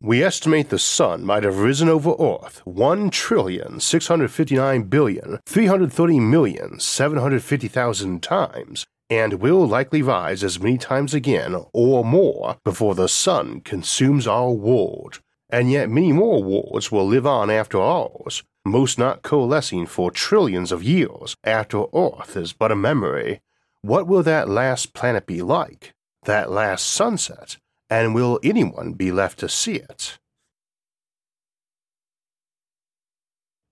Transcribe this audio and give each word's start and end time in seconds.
We 0.00 0.22
estimate 0.22 0.68
the 0.68 0.78
sun 0.78 1.24
might 1.24 1.44
have 1.44 1.60
risen 1.60 1.88
over 1.88 2.14
Earth 2.20 2.60
1 2.66 3.10
trillion 3.10 3.80
659 3.80 4.82
billion 4.82 5.38
330 5.46 6.20
million 6.20 6.78
750,000 6.78 8.22
times 8.22 8.84
and 9.08 9.34
will 9.34 9.66
likely 9.66 10.02
rise 10.02 10.42
as 10.42 10.60
many 10.60 10.76
times 10.76 11.14
again 11.14 11.56
or 11.72 12.04
more 12.04 12.56
before 12.64 12.94
the 12.94 13.08
sun 13.08 13.60
consumes 13.60 14.26
our 14.26 14.50
world. 14.50 15.20
And 15.50 15.70
yet 15.70 15.88
many 15.88 16.12
more 16.12 16.42
worlds 16.42 16.90
will 16.90 17.06
live 17.06 17.26
on 17.26 17.48
after 17.48 17.80
ours, 17.80 18.42
most 18.64 18.98
not 18.98 19.22
coalescing 19.22 19.86
for 19.86 20.10
trillions 20.10 20.72
of 20.72 20.82
years 20.82 21.36
after 21.44 21.84
Earth 21.94 22.36
is 22.36 22.52
but 22.52 22.72
a 22.72 22.76
memory. 22.76 23.40
What 23.82 24.06
will 24.06 24.22
that 24.24 24.48
last 24.48 24.94
planet 24.94 25.26
be 25.26 25.42
like? 25.42 25.94
That 26.24 26.50
last 26.50 26.86
sunset? 26.86 27.58
And 27.90 28.14
will 28.14 28.40
anyone 28.42 28.92
be 28.92 29.12
left 29.12 29.38
to 29.40 29.48
see 29.48 29.74
it? 29.74 30.18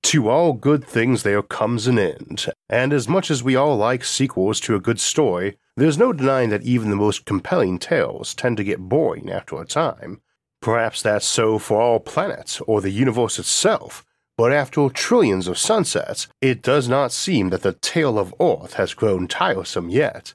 To 0.05 0.29
all 0.29 0.53
good 0.53 0.85
things 0.85 1.23
there 1.23 1.43
comes 1.43 1.87
an 1.87 1.99
end, 1.99 2.47
and 2.69 2.93
as 2.93 3.09
much 3.09 3.31
as 3.31 3.43
we 3.43 3.57
all 3.57 3.77
like 3.77 4.05
sequels 4.05 4.61
to 4.61 4.75
a 4.75 4.81
good 4.81 5.01
story, 5.01 5.57
there's 5.77 5.97
no 5.97 6.13
denying 6.13 6.51
that 6.51 6.65
even 6.65 6.91
the 6.91 6.97
most 6.97 7.25
compelling 7.25 7.79
tales 7.79 8.35
tend 8.35 8.59
to 8.59 8.65
get 8.65 8.89
boring 8.91 9.31
after 9.31 9.61
a 9.61 9.65
time. 9.65 10.21
Perhaps 10.61 11.03
that's 11.03 11.27
so 11.27 11.59
for 11.59 11.81
all 11.81 11.99
planets 11.99 12.61
or 12.63 12.81
the 12.81 12.91
universe 12.91 13.39
itself, 13.39 14.05
but 14.37 14.53
after 14.53 14.89
trillions 14.89 15.49
of 15.49 15.57
sunsets, 15.57 16.29
it 16.41 16.63
does 16.63 16.89
not 16.89 17.13
seem 17.13 17.51
that 17.51 17.63
the 17.63 17.73
tale 17.73 18.19
of 18.19 18.35
Earth 18.41 18.75
has 18.75 18.95
grown 18.95 19.29
tiresome 19.29 19.89
yet. 19.89 20.35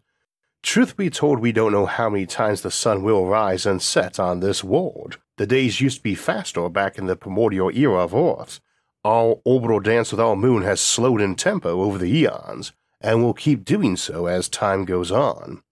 Truth 0.68 0.98
be 0.98 1.10
told, 1.10 1.40
we 1.40 1.54
don't 1.54 1.72
know 1.72 1.86
how 1.86 2.10
many 2.10 2.26
times 2.26 2.62
the 2.62 2.70
sun 2.70 3.02
will 3.02 3.26
rise 3.26 3.66
and 3.66 3.82
set 3.82 4.20
on 4.20 4.42
this 4.42 4.66
world. 4.66 5.18
The 5.38 5.48
days 5.48 5.80
used 5.80 6.00
to 6.00 6.04
be 6.04 6.14
faster 6.14 6.68
back 6.68 6.98
in 6.98 7.06
the 7.06 7.16
primordial 7.16 7.72
era 7.74 8.04
of 8.04 8.14
Earth. 8.14 8.60
Our 9.06 9.40
orbital 9.46 9.80
dance 9.80 10.12
with 10.12 10.20
our 10.20 10.36
moon 10.36 10.64
has 10.64 10.82
slowed 10.82 11.22
in 11.22 11.36
tempo 11.36 11.84
over 11.84 11.98
the 11.98 12.14
eons, 12.14 12.74
and 13.00 13.24
will 13.24 13.34
keep 13.34 13.64
doing 13.64 13.96
so 13.96 14.26
as 14.26 14.50
time 14.50 14.84
goes 14.84 15.10
on. 15.10 15.64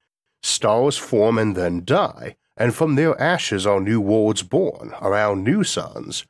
Stars 0.41 0.97
form 0.97 1.37
and 1.37 1.57
then 1.57 1.83
die, 1.83 2.37
and 2.55 2.73
from 2.73 2.95
their 2.95 3.19
ashes 3.21 3.67
are 3.67 3.81
new 3.81 3.99
worlds 3.99 4.43
born 4.43 4.93
around 5.01 5.43
new 5.43 5.65
suns, 5.65 6.25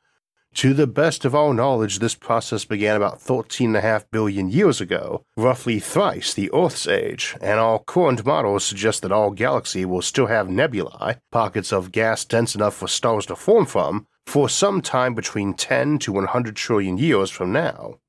to 0.56 0.74
the 0.74 0.88
best 0.88 1.26
of 1.26 1.36
our 1.36 1.54
knowledge, 1.54 2.00
this 2.00 2.16
process 2.16 2.64
began 2.64 2.96
about 2.96 3.20
13.5 3.20 4.06
billion 4.10 4.50
years 4.50 4.80
ago, 4.80 5.26
roughly 5.36 5.80
thrice 5.80 6.34
the 6.34 6.50
Earth's 6.54 6.88
age, 6.88 7.36
and 7.42 7.60
our 7.60 7.78
current 7.80 8.26
models 8.26 8.64
suggest 8.64 9.02
that 9.02 9.12
our 9.12 9.32
galaxy 9.32 9.84
will 9.84 10.02
still 10.02 10.28
have 10.28 10.50
nebulae, 10.50 11.18
pockets 11.30 11.74
of 11.74 11.92
gas 11.92 12.24
dense 12.24 12.56
enough 12.56 12.74
for 12.74 12.88
stars 12.88 13.26
to 13.26 13.36
form 13.36 13.66
from, 13.66 14.08
for 14.26 14.48
some 14.48 14.82
time 14.82 15.14
between 15.14 15.54
10 15.54 16.00
to 16.00 16.14
100 16.14 16.56
trillion 16.56 16.98
years 16.98 17.30
from 17.30 17.52
now. 17.52 18.00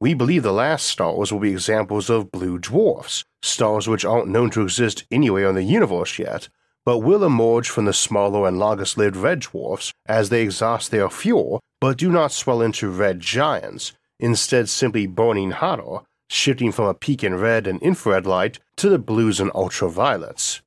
We 0.00 0.14
believe 0.14 0.42
the 0.42 0.52
last 0.52 0.86
stars 0.86 1.30
will 1.30 1.40
be 1.40 1.52
examples 1.52 2.08
of 2.08 2.32
blue 2.32 2.58
dwarfs, 2.58 3.24
stars 3.42 3.86
which 3.86 4.06
aren't 4.06 4.28
known 4.28 4.48
to 4.50 4.62
exist 4.62 5.04
anywhere 5.10 5.50
in 5.50 5.54
the 5.54 5.62
universe 5.62 6.18
yet, 6.18 6.48
but 6.84 6.98
will 6.98 7.24
emerge 7.24 7.68
from 7.68 7.84
the 7.84 7.92
smaller 7.92 8.46
and 8.48 8.58
longest 8.58 8.96
lived 8.96 9.16
red 9.16 9.40
dwarfs 9.40 9.92
as 10.06 10.28
they 10.28 10.42
exhaust 10.42 10.90
their 10.90 11.10
fuel, 11.10 11.60
but 11.80 11.98
do 11.98 12.10
not 12.10 12.32
swell 12.32 12.62
into 12.62 12.90
red 12.90 13.20
giants, 13.20 13.92
instead, 14.18 14.68
simply 14.68 15.06
burning 15.06 15.50
hotter, 15.50 15.98
shifting 16.28 16.72
from 16.72 16.86
a 16.86 16.94
peak 16.94 17.24
in 17.24 17.34
red 17.34 17.66
and 17.66 17.82
infrared 17.82 18.26
light 18.26 18.58
to 18.76 18.88
the 18.88 18.98
blues 18.98 19.40
and 19.40 19.50
ultraviolets. 19.52 20.60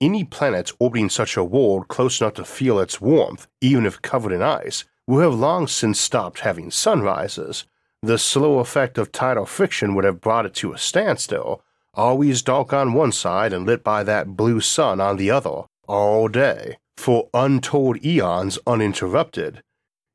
Any 0.00 0.24
planet 0.24 0.70
orbiting 0.78 1.08
such 1.10 1.36
a 1.36 1.42
world 1.42 1.88
close 1.88 2.20
enough 2.20 2.34
to 2.34 2.44
feel 2.44 2.78
its 2.78 3.00
warmth, 3.00 3.48
even 3.60 3.84
if 3.84 4.02
covered 4.02 4.32
in 4.32 4.42
ice, 4.42 4.84
will 5.06 5.20
have 5.20 5.34
long 5.34 5.66
since 5.66 5.98
stopped 5.98 6.40
having 6.40 6.70
sunrises. 6.70 7.64
The 8.02 8.18
slow 8.18 8.60
effect 8.60 8.96
of 8.96 9.10
tidal 9.10 9.46
friction 9.46 9.94
would 9.94 10.04
have 10.04 10.20
brought 10.20 10.46
it 10.46 10.54
to 10.56 10.72
a 10.72 10.78
standstill, 10.78 11.62
always 11.94 12.42
dark 12.42 12.72
on 12.72 12.92
one 12.92 13.12
side 13.12 13.52
and 13.52 13.66
lit 13.66 13.82
by 13.82 14.02
that 14.04 14.36
blue 14.36 14.60
sun 14.60 15.00
on 15.00 15.16
the 15.16 15.30
other, 15.30 15.62
all 15.86 16.28
day, 16.28 16.76
for 16.96 17.28
untold 17.34 18.04
eons 18.04 18.58
uninterrupted. 18.66 19.62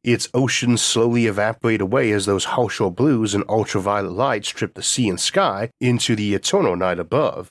Its 0.04 0.28
oceans 0.34 0.82
slowly 0.82 1.28
evaporate 1.28 1.80
away 1.80 2.12
as 2.12 2.26
those 2.26 2.46
harsher 2.46 2.90
blues 2.90 3.34
and 3.34 3.44
ultraviolet 3.48 4.12
lights 4.12 4.50
strip 4.50 4.74
the 4.74 4.84
sea 4.84 5.08
and 5.08 5.20
sky 5.20 5.70
into 5.80 6.16
the 6.16 6.34
eternal 6.34 6.76
night 6.76 7.00
above. 7.00 7.50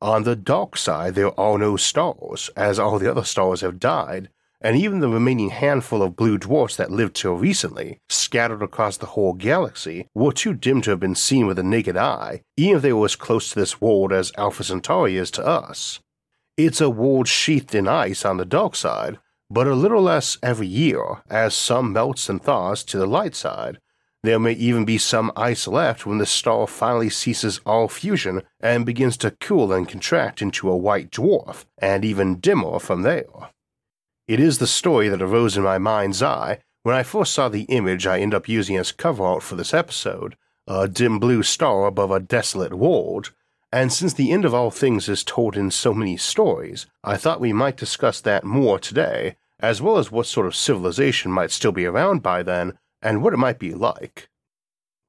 On 0.00 0.24
the 0.24 0.36
dark 0.36 0.76
side, 0.76 1.14
there 1.14 1.38
are 1.38 1.56
no 1.56 1.76
stars, 1.76 2.50
as 2.56 2.78
all 2.78 2.98
the 2.98 3.10
other 3.10 3.24
stars 3.24 3.60
have 3.60 3.78
died, 3.78 4.28
and 4.60 4.76
even 4.76 5.00
the 5.00 5.08
remaining 5.08 5.50
handful 5.50 6.02
of 6.02 6.16
blue 6.16 6.38
dwarfs 6.38 6.76
that 6.76 6.90
lived 6.90 7.16
till 7.16 7.34
recently, 7.34 8.00
scattered 8.08 8.62
across 8.62 8.96
the 8.96 9.06
whole 9.06 9.34
galaxy, 9.34 10.06
were 10.14 10.32
too 10.32 10.54
dim 10.54 10.80
to 10.82 10.90
have 10.90 11.00
been 11.00 11.14
seen 11.14 11.46
with 11.46 11.56
the 11.56 11.62
naked 11.62 11.96
eye, 11.96 12.42
even 12.56 12.76
if 12.76 12.82
they 12.82 12.92
were 12.92 13.04
as 13.04 13.16
close 13.16 13.50
to 13.50 13.58
this 13.58 13.80
world 13.80 14.12
as 14.12 14.32
Alpha 14.38 14.64
Centauri 14.64 15.16
is 15.16 15.30
to 15.32 15.46
us. 15.46 16.00
It's 16.56 16.80
a 16.80 16.88
world 16.88 17.28
sheathed 17.28 17.74
in 17.74 17.88
ice 17.88 18.24
on 18.24 18.36
the 18.36 18.44
dark 18.44 18.76
side, 18.76 19.18
but 19.50 19.66
a 19.66 19.74
little 19.74 20.02
less 20.02 20.38
every 20.42 20.66
year 20.66 21.22
as 21.28 21.54
some 21.54 21.92
melts 21.92 22.28
and 22.28 22.42
thaws 22.42 22.84
to 22.84 22.98
the 22.98 23.06
light 23.06 23.34
side. 23.34 23.78
There 24.22 24.38
may 24.38 24.52
even 24.52 24.86
be 24.86 24.96
some 24.96 25.30
ice 25.36 25.68
left 25.68 26.06
when 26.06 26.16
the 26.16 26.24
star 26.24 26.66
finally 26.66 27.10
ceases 27.10 27.60
all 27.66 27.88
fusion 27.88 28.42
and 28.58 28.86
begins 28.86 29.18
to 29.18 29.32
cool 29.32 29.70
and 29.70 29.86
contract 29.86 30.40
into 30.40 30.70
a 30.70 30.76
white 30.76 31.10
dwarf, 31.10 31.66
and 31.76 32.06
even 32.06 32.40
dimmer 32.40 32.78
from 32.78 33.02
there. 33.02 33.50
It 34.26 34.40
is 34.40 34.56
the 34.56 34.66
story 34.66 35.10
that 35.10 35.20
arose 35.20 35.56
in 35.56 35.62
my 35.62 35.76
mind's 35.76 36.22
eye 36.22 36.60
when 36.82 36.94
I 36.94 37.02
first 37.02 37.34
saw 37.34 37.50
the 37.50 37.64
image 37.64 38.06
I 38.06 38.20
end 38.20 38.32
up 38.32 38.48
using 38.48 38.76
as 38.76 38.90
cover 38.90 39.22
art 39.22 39.42
for 39.42 39.54
this 39.54 39.74
episode 39.74 40.36
a 40.66 40.88
dim 40.88 41.18
blue 41.18 41.42
star 41.42 41.86
above 41.86 42.10
a 42.10 42.20
desolate 42.20 42.72
world. 42.72 43.32
And 43.70 43.92
since 43.92 44.14
the 44.14 44.32
end 44.32 44.46
of 44.46 44.54
all 44.54 44.70
things 44.70 45.10
is 45.10 45.22
told 45.22 45.58
in 45.58 45.70
so 45.70 45.92
many 45.92 46.16
stories, 46.16 46.86
I 47.02 47.18
thought 47.18 47.40
we 47.40 47.52
might 47.52 47.76
discuss 47.76 48.22
that 48.22 48.44
more 48.44 48.78
today, 48.78 49.36
as 49.60 49.82
well 49.82 49.98
as 49.98 50.10
what 50.10 50.24
sort 50.24 50.46
of 50.46 50.56
civilization 50.56 51.30
might 51.30 51.50
still 51.50 51.72
be 51.72 51.84
around 51.84 52.22
by 52.22 52.42
then 52.42 52.78
and 53.02 53.22
what 53.22 53.34
it 53.34 53.38
might 53.38 53.58
be 53.58 53.74
like. 53.74 54.30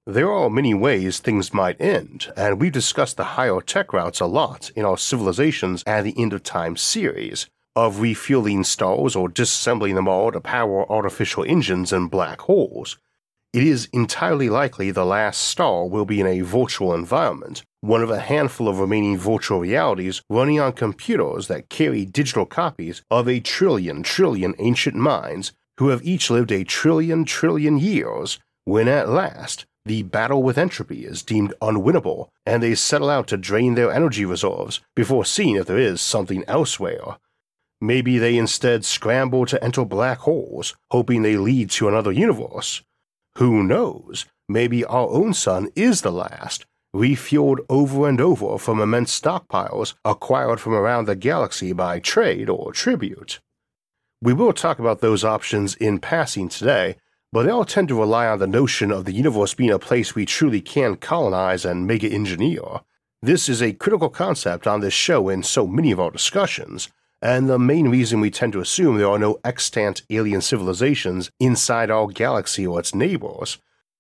There 0.06 0.30
are 0.30 0.50
many 0.50 0.74
ways 0.74 1.20
things 1.20 1.54
might 1.54 1.80
end, 1.80 2.34
and 2.36 2.60
we've 2.60 2.72
discussed 2.72 3.16
the 3.16 3.24
higher 3.24 3.62
tech 3.62 3.94
routes 3.94 4.20
a 4.20 4.26
lot 4.26 4.72
in 4.76 4.84
our 4.84 4.98
Civilizations 4.98 5.84
at 5.88 6.04
the 6.04 6.14
End 6.18 6.34
of 6.34 6.44
Time 6.44 6.76
series, 6.76 7.50
of 7.76 8.00
refueling 8.00 8.64
stars 8.64 9.16
or 9.16 9.30
disassembling 9.30 9.96
them 9.96 10.08
all 10.08 10.32
to 10.32 10.40
power 10.40 10.90
artificial 10.92 11.44
engines 11.44 11.92
and 11.92 12.10
black 12.10 12.42
holes. 12.42 12.98
It 13.56 13.64
is 13.64 13.88
entirely 13.94 14.50
likely 14.50 14.92
the 14.92 15.06
last 15.06 15.42
star 15.42 15.86
will 15.86 16.06
be 16.06 16.20
in 16.20 16.28
a 16.28 16.42
virtual 16.42 16.94
environment, 16.94 17.64
one 17.80 18.02
of 18.02 18.10
a 18.10 18.20
handful 18.20 18.68
of 18.68 18.80
remaining 18.80 19.18
virtual 19.18 19.60
realities 19.60 20.22
running 20.30 20.60
on 20.60 20.74
computers 20.74 21.48
that 21.48 21.70
carry 21.70 22.04
digital 22.04 22.46
copies 22.46 23.02
of 23.10 23.30
a 23.30 23.40
trillion 23.40 24.04
trillion 24.04 24.56
ancient 24.60 24.96
minds 24.98 25.54
who 25.78 25.90
have 25.90 26.06
each 26.06 26.30
lived 26.30 26.52
a 26.52 26.64
trillion 26.64 27.24
trillion 27.24 27.78
years, 27.78 28.40
when 28.66 28.88
at 28.88 29.08
last 29.08 29.66
the 29.86 30.04
battle 30.04 30.42
with 30.42 30.58
entropy 30.58 31.06
is 31.06 31.24
deemed 31.24 31.54
unwinnable 31.62 32.28
and 32.46 32.62
they 32.62 32.76
settle 32.76 33.10
out 33.10 33.28
to 33.28 33.38
drain 33.38 33.76
their 33.76 33.92
energy 33.92 34.26
reserves 34.26 34.82
before 34.96 35.24
seeing 35.24 35.56
if 35.56 35.68
there 35.68 35.78
is 35.78 36.02
something 36.02 36.44
elsewhere 36.48 37.18
Maybe 37.82 38.18
they 38.18 38.38
instead 38.38 38.86
scramble 38.86 39.46
to 39.48 39.64
enter 39.64 39.86
black 39.86 40.20
holes, 40.20 40.76
hoping 40.92 41.22
they 41.22 41.38
lead 41.38 41.70
to 41.72 41.88
another 41.88 42.12
universe. 42.12 42.82
Who 43.38 43.64
knows? 43.64 44.26
Maybe 44.48 44.86
our 44.86 45.08
own 45.10 45.34
sun 45.34 45.70
is 45.76 46.02
the 46.02 46.12
last, 46.12 46.66
refueled 46.96 47.60
over 47.70 48.08
and 48.08 48.22
over 48.22 48.58
from 48.58 48.80
immense 48.80 49.20
stockpiles 49.20 49.96
acquired 50.06 50.60
from 50.60 50.74
around 50.74 51.06
the 51.06 51.16
galaxy 51.16 51.74
by 51.74 52.00
trade 52.00 52.50
or 52.50 52.72
tribute. 52.72 53.40
We 54.22 54.34
will 54.34 54.54
talk 54.54 54.80
about 54.80 55.02
those 55.02 55.24
options 55.24 55.76
in 55.76 56.00
passing 56.00 56.48
today, 56.48 56.96
but 57.34 57.44
they 57.44 57.52
all 57.52 57.66
tend 57.66 57.90
to 57.90 58.00
rely 58.00 58.28
on 58.28 58.40
the 58.40 58.48
notion 58.48 58.92
of 58.92 59.04
the 59.04 59.12
universe 59.12 59.54
being 59.54 59.72
a 59.72 59.80
place 59.80 60.16
we 60.16 60.26
truly 60.26 60.62
can 60.62 60.96
colonize 60.96 61.66
and 61.66 61.86
mega 61.86 62.08
engineer. 62.08 62.80
This 63.22 63.50
is 63.50 63.62
a 63.62 63.74
critical 63.74 64.10
concept 64.10 64.66
on 64.66 64.80
this 64.80 64.94
show 64.94 65.28
in 65.28 65.44
so 65.44 65.68
many 65.68 65.92
of 65.92 66.00
our 66.00 66.12
discussions, 66.12 66.90
and 67.22 67.50
the 67.50 67.60
main 67.60 67.90
reason 67.90 68.20
we 68.20 68.30
tend 68.30 68.54
to 68.54 68.60
assume 68.60 68.98
there 68.98 69.10
are 69.10 69.20
no 69.20 69.40
extant 69.44 70.04
alien 70.10 70.42
civilizations 70.42 71.32
inside 71.40 71.90
our 71.90 72.08
galaxy 72.08 72.66
or 72.68 72.80
its 72.80 72.94
neighbors. 72.94 73.58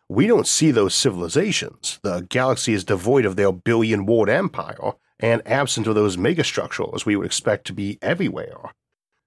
we 0.07 0.27
don't 0.27 0.45
see 0.45 0.69
those 0.69 0.93
civilizations. 0.93 1.99
The 2.03 2.27
galaxy 2.29 2.73
is 2.73 2.83
devoid 2.83 3.25
of 3.25 3.35
their 3.35 3.51
billion 3.51 4.05
world 4.05 4.29
empire 4.29 4.93
and 5.19 5.41
absent 5.47 5.87
of 5.87 5.95
those 5.95 6.17
megastructures 6.17 7.05
we 7.05 7.15
would 7.15 7.25
expect 7.25 7.65
to 7.67 7.73
be 7.73 7.97
everywhere. 8.01 8.71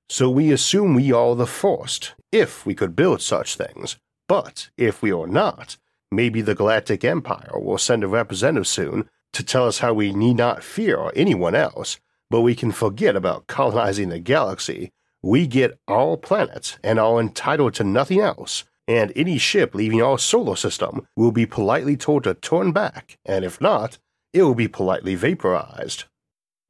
So 0.08 0.30
we 0.30 0.52
assume 0.52 0.94
we 0.94 1.12
are 1.12 1.34
the 1.34 1.46
first, 1.46 2.14
if 2.30 2.64
we 2.64 2.74
could 2.74 2.94
build 2.94 3.20
such 3.20 3.56
things. 3.56 3.98
But 4.28 4.70
if 4.76 5.02
we 5.02 5.12
are 5.12 5.26
not, 5.26 5.76
maybe 6.12 6.40
the 6.40 6.54
Galactic 6.54 7.04
Empire 7.04 7.58
will 7.58 7.78
send 7.78 8.04
a 8.04 8.08
representative 8.08 8.66
soon 8.66 9.08
to 9.32 9.42
tell 9.42 9.66
us 9.66 9.78
how 9.78 9.92
we 9.92 10.12
need 10.12 10.36
not 10.36 10.62
fear 10.62 11.10
anyone 11.14 11.54
else, 11.54 11.98
but 12.30 12.42
we 12.42 12.54
can 12.54 12.72
forget 12.72 13.16
about 13.16 13.46
colonizing 13.46 14.08
the 14.08 14.18
galaxy. 14.18 14.92
We 15.22 15.46
get 15.46 15.78
all 15.88 16.16
planets 16.16 16.78
and 16.82 16.98
are 16.98 17.20
entitled 17.20 17.74
to 17.74 17.84
nothing 17.84 18.20
else, 18.20 18.64
and 18.86 19.12
any 19.14 19.38
ship 19.38 19.74
leaving 19.74 20.02
our 20.02 20.18
solar 20.18 20.56
system 20.56 21.06
will 21.16 21.32
be 21.32 21.46
politely 21.46 21.96
told 21.96 22.24
to 22.24 22.34
turn 22.34 22.72
back, 22.72 23.18
and 23.24 23.44
if 23.44 23.60
not, 23.60 23.98
it 24.32 24.42
will 24.42 24.54
be 24.54 24.68
politely 24.68 25.14
vaporized. 25.14 26.04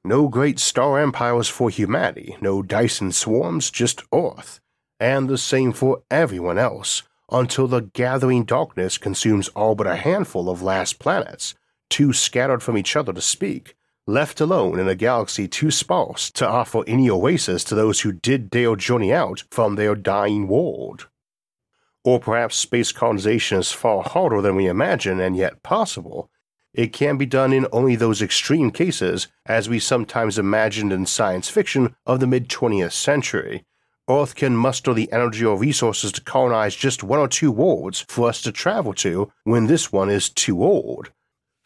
No 0.04 0.28
great 0.28 0.58
star 0.58 0.98
empires 0.98 1.48
for 1.48 1.70
humanity, 1.70 2.36
no 2.40 2.62
Dyson 2.62 3.12
swarms, 3.12 3.70
just 3.70 4.02
Earth. 4.12 4.60
And 5.00 5.28
the 5.28 5.38
same 5.38 5.72
for 5.72 6.02
everyone 6.10 6.58
else, 6.58 7.02
until 7.30 7.68
the 7.68 7.82
gathering 7.82 8.44
darkness 8.44 8.96
consumes 8.98 9.48
all 9.48 9.74
but 9.74 9.86
a 9.86 9.96
handful 9.96 10.48
of 10.48 10.62
last 10.62 10.98
planets, 10.98 11.54
too 11.90 12.12
scattered 12.12 12.62
from 12.62 12.78
each 12.78 12.96
other 12.96 13.12
to 13.12 13.20
speak, 13.20 13.74
left 14.08 14.40
alone 14.40 14.80
in 14.80 14.88
a 14.88 14.94
galaxy 14.94 15.46
too 15.46 15.70
sparse 15.70 16.30
to 16.30 16.48
offer 16.48 16.82
any 16.86 17.10
oasis 17.10 17.62
to 17.62 17.74
those 17.74 18.00
who 18.00 18.10
did 18.10 18.48
dare 18.48 18.74
journey 18.74 19.12
out 19.12 19.44
from 19.50 19.74
their 19.74 19.94
dying 19.94 20.48
world. 20.48 21.08
Or 22.04 22.18
perhaps 22.18 22.56
space 22.56 22.90
colonization 22.90 23.58
is 23.58 23.70
far 23.70 24.02
harder 24.02 24.40
than 24.40 24.56
we 24.56 24.66
imagine 24.66 25.20
and 25.20 25.36
yet 25.36 25.62
possible, 25.62 26.30
it 26.72 26.92
can 26.92 27.18
be 27.18 27.26
done 27.26 27.52
in 27.52 27.66
only 27.70 27.96
those 27.96 28.22
extreme 28.22 28.70
cases, 28.70 29.28
as 29.44 29.68
we 29.68 29.78
sometimes 29.78 30.38
imagined 30.38 30.92
in 30.92 31.04
science 31.04 31.50
fiction 31.50 31.94
of 32.06 32.20
the 32.20 32.26
mid 32.26 32.48
20th 32.48 32.92
century. 32.92 33.64
Earth 34.08 34.34
can 34.34 34.56
muster 34.56 34.94
the 34.94 35.12
energy 35.12 35.44
or 35.44 35.58
resources 35.58 36.12
to 36.12 36.22
colonize 36.22 36.74
just 36.74 37.02
one 37.02 37.18
or 37.18 37.28
two 37.28 37.52
worlds 37.52 38.06
for 38.08 38.28
us 38.28 38.40
to 38.42 38.52
travel 38.52 38.94
to 38.94 39.30
when 39.44 39.66
this 39.66 39.92
one 39.92 40.08
is 40.08 40.30
too 40.30 40.64
old. 40.64 41.10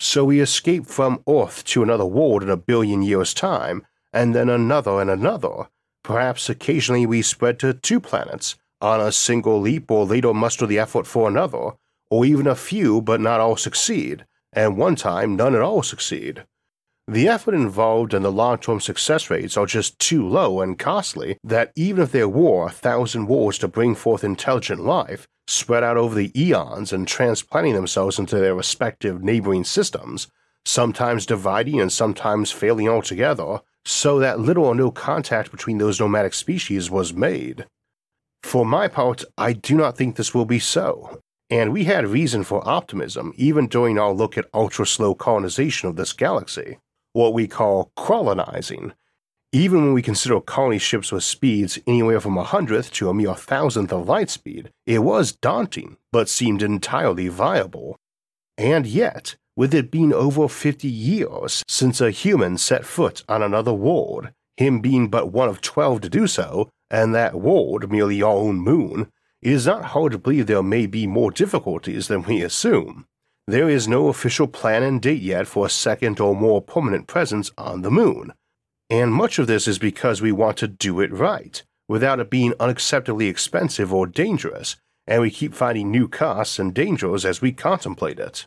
So 0.05 0.25
we 0.25 0.41
escape 0.41 0.87
from 0.87 1.23
Earth 1.29 1.63
to 1.67 1.85
another 1.85 2.05
world 2.05 2.43
in 2.43 2.51
a 2.51 2.57
billion 2.57 3.03
years' 3.03 3.33
time, 3.33 3.87
and 4.13 4.35
then 4.35 4.49
another 4.49 5.01
and 5.01 5.09
another. 5.09 5.69
Perhaps 6.03 6.51
occasionally 6.51 7.07
we 7.07 7.23
spread 7.23 7.61
to 7.61 7.73
two 7.73 8.01
planets 8.01 8.57
on 8.81 9.01
a 9.01 9.13
single 9.13 9.61
leap 9.61 9.93
or 9.93 10.05
later 10.05 10.35
muster 10.35 10.67
the 10.67 10.81
effort 10.81 11.07
for 11.07 11.29
another, 11.29 11.75
or 12.11 12.25
even 12.25 12.49
a 12.49 12.57
few 12.57 13.01
but 13.01 13.21
not 13.21 13.39
all 13.39 13.57
succeed 13.57 14.27
and 14.53 14.77
one 14.77 14.97
time 14.97 15.37
none 15.37 15.55
at 15.55 15.63
all 15.63 15.85
succeed. 15.85 16.47
The 17.09 17.27
effort 17.27 17.55
involved 17.55 18.15
and 18.15 18.25
the 18.25 18.31
long 18.31 18.59
term 18.59 18.81
success 18.81 19.29
rates 19.29 19.57
are 19.57 19.67
just 19.67 19.99
too 19.99 20.27
low 20.27 20.61
and 20.61 20.79
costly 20.79 21.37
that 21.43 21.73
even 21.75 22.05
if 22.05 22.13
there 22.13 22.29
were 22.29 22.67
a 22.67 22.71
thousand 22.71 23.27
wars 23.27 23.59
to 23.59 23.69
bring 23.69 23.97
forth 23.97 24.23
intelligent 24.23 24.85
life, 24.85 25.27
spread 25.49 25.83
out 25.83 25.97
over 25.97 26.15
the 26.15 26.31
eons 26.41 26.93
and 26.93 27.09
transplanting 27.09 27.75
themselves 27.75 28.21
into 28.21 28.37
their 28.37 28.55
respective 28.55 29.23
neighboring 29.23 29.65
systems, 29.65 30.29
sometimes 30.65 31.27
dividing 31.27 31.81
and 31.81 31.91
sometimes 31.91 32.53
failing 32.53 32.89
altogether, 32.89 33.61
so 33.85 34.21
that 34.21 34.39
little 34.39 34.65
or 34.65 34.75
no 34.77 34.93
contact 34.93 35.51
between 35.51 35.79
those 35.79 35.99
nomadic 35.99 36.35
species 36.35 36.89
was 36.89 37.13
made. 37.13 37.67
For 38.45 38.65
my 38.65 38.87
part, 38.87 39.25
I 39.37 39.55
do 39.55 39.77
not 39.77 39.97
think 39.97 40.15
this 40.15 40.35
will 40.35 40.45
be 40.45 40.61
so, 40.61 41.21
and 41.51 41.73
we 41.73 41.83
had 41.85 42.07
reason 42.07 42.45
for 42.45 42.67
optimism 42.67 43.33
even 43.37 43.67
during 43.67 43.99
our 43.99 44.13
look 44.13 44.39
at 44.39 44.49
ultra 44.55 44.87
slow 44.87 45.17
colonization 45.17 45.89
of 45.89 45.97
this 45.97 46.13
galaxy, 46.13 46.79
what 47.13 47.35
we 47.35 47.47
call 47.47 47.93
colonizing. 47.97 48.93
Even 49.53 49.85
when 49.85 49.93
we 49.93 50.01
consider 50.03 50.41
colony 50.41 50.79
ships 50.79 51.13
with 51.13 51.25
speeds 51.25 51.79
anywhere 51.87 52.21
from 52.21 52.39
a 52.39 52.45
hundredth 52.45 52.91
to 52.93 53.11
a 53.11 53.15
mere 53.15 53.35
thousandth 53.35 53.93
of 53.93 54.09
light 54.09 54.31
speed, 54.31 54.71
it 54.87 55.01
was 55.01 55.33
daunting, 55.33 55.99
but 56.11 56.29
seemed 56.29 56.63
entirely 56.63 57.29
viable. 57.29 57.97
And 58.57 58.87
yet, 58.87 59.37
with 59.55 59.75
it 59.75 59.91
being 59.91 60.15
over 60.15 60.49
50 60.49 60.89
years 60.89 61.63
since 61.69 62.01
a 62.01 62.11
human 62.11 62.57
set 62.57 62.87
foot 62.87 63.23
on 63.29 63.43
another 63.43 63.75
world, 63.75 64.31
him 64.57 64.81
being 64.81 65.09
but 65.09 65.33
one 65.33 65.49
of 65.49 65.61
12 65.61 66.01
to 66.03 66.09
do 66.09 66.27
so, 66.27 66.71
and 66.91 67.15
that 67.15 67.35
world 67.35 67.91
merely 67.91 68.23
our 68.23 68.33
own 68.33 68.57
moon, 68.57 69.11
it 69.43 69.53
is 69.53 69.67
not 69.67 69.87
hard 69.87 70.13
to 70.13 70.19
believe 70.19 70.47
there 70.47 70.63
may 70.63 70.87
be 70.87 71.07
more 71.07 71.31
difficulties 71.31 72.09
than 72.09 72.23
we 72.23 72.43
assume. 72.43 73.07
There 73.49 73.69
is 73.69 73.89
no 73.89 74.09
official 74.09 74.47
plan 74.47 74.85
and 74.85 75.03
date 75.03 75.21
yet 75.21 75.49
for 75.49 75.67
a 75.67 75.71
second 75.71 76.21
or 76.21 76.35
more 76.35 76.63
permanent 76.63 77.09
presence 77.09 77.51
on 77.59 77.83
the 77.83 77.91
moon. 77.91 78.33
And 78.89 79.13
much 79.13 79.39
of 79.39 79.49
this 79.49 79.67
is 79.67 79.79
because 79.79 80.23
we 80.23 80.31
want 80.31 80.59
to 80.59 80.69
do 80.69 81.01
it 81.01 81.13
right, 81.13 81.61
without 81.89 82.21
it 82.21 82.31
being 82.31 82.53
unacceptably 82.53 83.29
expensive 83.29 83.93
or 83.93 84.07
dangerous, 84.07 84.77
and 85.09 85.21
we 85.21 85.31
keep 85.31 85.55
finding 85.55 85.91
new 85.91 86.07
costs 86.07 86.61
and 86.61 86.73
dangers 86.73 87.25
as 87.25 87.41
we 87.41 87.51
contemplate 87.53 88.21
it. 88.21 88.47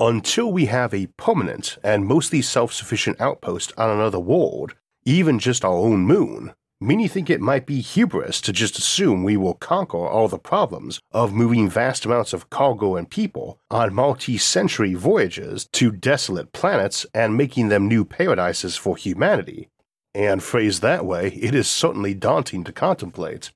Until 0.00 0.50
we 0.50 0.66
have 0.66 0.92
a 0.92 1.06
permanent 1.16 1.78
and 1.84 2.04
mostly 2.04 2.42
self 2.42 2.72
sufficient 2.72 3.20
outpost 3.20 3.72
on 3.76 3.90
another 3.90 4.18
world, 4.18 4.74
even 5.04 5.38
just 5.38 5.64
our 5.64 5.76
own 5.76 6.00
moon, 6.00 6.52
Many 6.80 7.06
think 7.06 7.30
it 7.30 7.40
might 7.40 7.66
be 7.66 7.80
hubris 7.80 8.40
to 8.42 8.52
just 8.52 8.78
assume 8.78 9.22
we 9.22 9.36
will 9.36 9.54
conquer 9.54 10.06
all 10.06 10.26
the 10.26 10.38
problems 10.38 11.00
of 11.12 11.32
moving 11.32 11.70
vast 11.70 12.04
amounts 12.04 12.32
of 12.32 12.50
cargo 12.50 12.96
and 12.96 13.08
people 13.08 13.60
on 13.70 13.94
multi 13.94 14.36
century 14.36 14.94
voyages 14.94 15.68
to 15.72 15.92
desolate 15.92 16.52
planets 16.52 17.06
and 17.14 17.36
making 17.36 17.68
them 17.68 17.86
new 17.86 18.04
paradises 18.04 18.76
for 18.76 18.96
humanity. 18.96 19.70
And 20.14 20.42
phrased 20.42 20.82
that 20.82 21.06
way, 21.06 21.28
it 21.28 21.54
is 21.54 21.68
certainly 21.68 22.12
daunting 22.12 22.64
to 22.64 22.72
contemplate. 22.72 23.52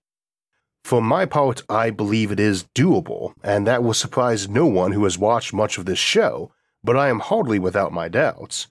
For 0.84 1.02
my 1.02 1.26
part, 1.26 1.62
I 1.68 1.90
believe 1.90 2.30
it 2.32 2.40
is 2.40 2.64
doable, 2.74 3.34
and 3.42 3.66
that 3.66 3.82
will 3.82 3.94
surprise 3.94 4.48
no 4.48 4.66
one 4.66 4.92
who 4.92 5.04
has 5.04 5.18
watched 5.18 5.52
much 5.52 5.76
of 5.76 5.86
this 5.86 5.98
show, 5.98 6.52
but 6.82 6.96
I 6.96 7.08
am 7.08 7.18
hardly 7.18 7.58
without 7.58 7.92
my 7.92 8.08
doubts. 8.08 8.68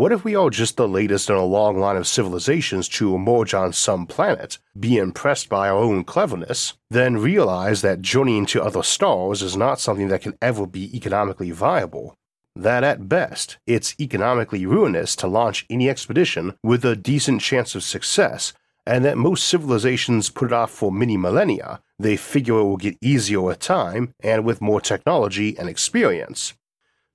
What 0.00 0.12
if 0.12 0.24
we 0.24 0.34
are 0.34 0.48
just 0.48 0.78
the 0.78 0.88
latest 0.88 1.28
in 1.28 1.36
a 1.36 1.44
long 1.44 1.78
line 1.78 1.98
of 1.98 2.06
civilizations 2.06 2.88
to 2.88 3.14
emerge 3.14 3.52
on 3.52 3.74
some 3.74 4.06
planet, 4.06 4.56
be 4.78 4.96
impressed 4.96 5.50
by 5.50 5.68
our 5.68 5.76
own 5.76 6.04
cleverness, 6.04 6.72
then 6.88 7.18
realize 7.18 7.82
that 7.82 8.00
journeying 8.00 8.46
to 8.46 8.62
other 8.62 8.82
stars 8.82 9.42
is 9.42 9.58
not 9.58 9.78
something 9.78 10.08
that 10.08 10.22
can 10.22 10.38
ever 10.40 10.64
be 10.64 10.96
economically 10.96 11.50
viable? 11.50 12.14
That 12.56 12.82
at 12.82 13.10
best, 13.10 13.58
it's 13.66 13.94
economically 14.00 14.64
ruinous 14.64 15.14
to 15.16 15.26
launch 15.26 15.66
any 15.68 15.90
expedition 15.90 16.54
with 16.62 16.82
a 16.82 16.96
decent 16.96 17.42
chance 17.42 17.74
of 17.74 17.82
success, 17.82 18.54
and 18.86 19.04
that 19.04 19.18
most 19.18 19.46
civilizations 19.46 20.30
put 20.30 20.46
it 20.46 20.54
off 20.54 20.70
for 20.70 20.90
many 20.90 21.18
millennia. 21.18 21.82
They 21.98 22.16
figure 22.16 22.54
it 22.54 22.64
will 22.64 22.78
get 22.78 22.96
easier 23.02 23.42
with 23.42 23.58
time 23.58 24.14
and 24.20 24.46
with 24.46 24.62
more 24.62 24.80
technology 24.80 25.58
and 25.58 25.68
experience. 25.68 26.54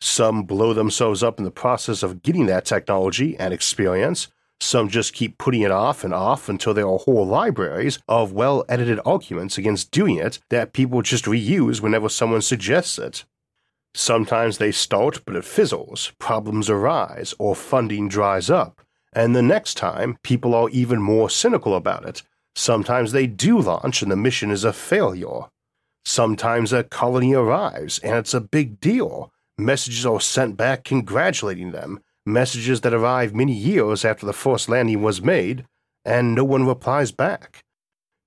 Some 0.06 0.44
blow 0.44 0.72
themselves 0.72 1.24
up 1.24 1.40
in 1.40 1.46
the 1.46 1.52
process 1.52 2.04
of 2.04 2.22
getting 2.22 2.46
that 2.46 2.64
technology 2.64 3.36
and 3.40 3.52
experience. 3.52 4.28
Some 4.62 4.88
just 4.88 5.16
keep 5.16 5.40
putting 5.40 5.64
it 5.64 5.72
off 5.72 6.04
and 6.04 6.14
off 6.14 6.48
until 6.48 6.76
there 6.76 6.88
are 6.88 7.00
whole 7.00 7.26
libraries 7.26 7.98
of 8.08 8.32
well 8.32 8.64
edited 8.70 9.00
arguments 9.04 9.58
against 9.58 9.90
doing 9.90 10.18
it 10.18 10.38
that 10.52 10.74
people 10.74 11.02
just 11.02 11.26
reuse 11.26 11.82
whenever 11.82 12.08
someone 12.08 12.44
suggests 12.44 13.00
it. 13.00 13.26
Sometimes 13.96 14.60
they 14.60 14.72
start, 14.72 15.26
but 15.26 15.36
it 15.36 15.44
fizzles, 15.44 16.12
problems 16.20 16.70
arise, 16.70 17.34
or 17.40 17.56
funding 17.56 18.08
dries 18.08 18.48
up. 18.48 18.82
And 19.12 19.36
the 19.36 19.42
next 19.42 19.74
time, 19.74 20.20
people 20.22 20.54
are 20.54 20.70
even 20.70 21.02
more 21.02 21.32
cynical 21.32 21.76
about 21.76 22.06
it. 22.06 22.22
Sometimes 22.56 23.12
they 23.12 23.26
do 23.26 23.60
launch 23.60 24.04
and 24.04 24.12
the 24.12 24.16
mission 24.16 24.52
is 24.52 24.64
a 24.64 24.72
failure. 24.72 25.46
Sometimes 26.06 26.72
a 26.72 26.84
colony 26.84 27.34
arrives 27.34 27.98
and 28.00 28.16
it's 28.18 28.36
a 28.36 28.40
big 28.40 28.80
deal, 28.80 29.32
Messages 29.58 30.06
are 30.06 30.20
sent 30.20 30.58
back 30.58 30.84
congratulating 30.84 31.72
them, 31.72 32.02
messages 32.26 32.82
that 32.82 32.94
arrive 32.94 33.34
many 33.34 33.54
years 33.54 34.04
after 34.04 34.26
the 34.26 34.34
first 34.34 34.68
landing 34.68 35.02
was 35.02 35.22
made, 35.22 35.66
and 36.04 36.36
no 36.36 36.44
one 36.44 36.68
replies 36.68 37.14
back. 37.14 37.64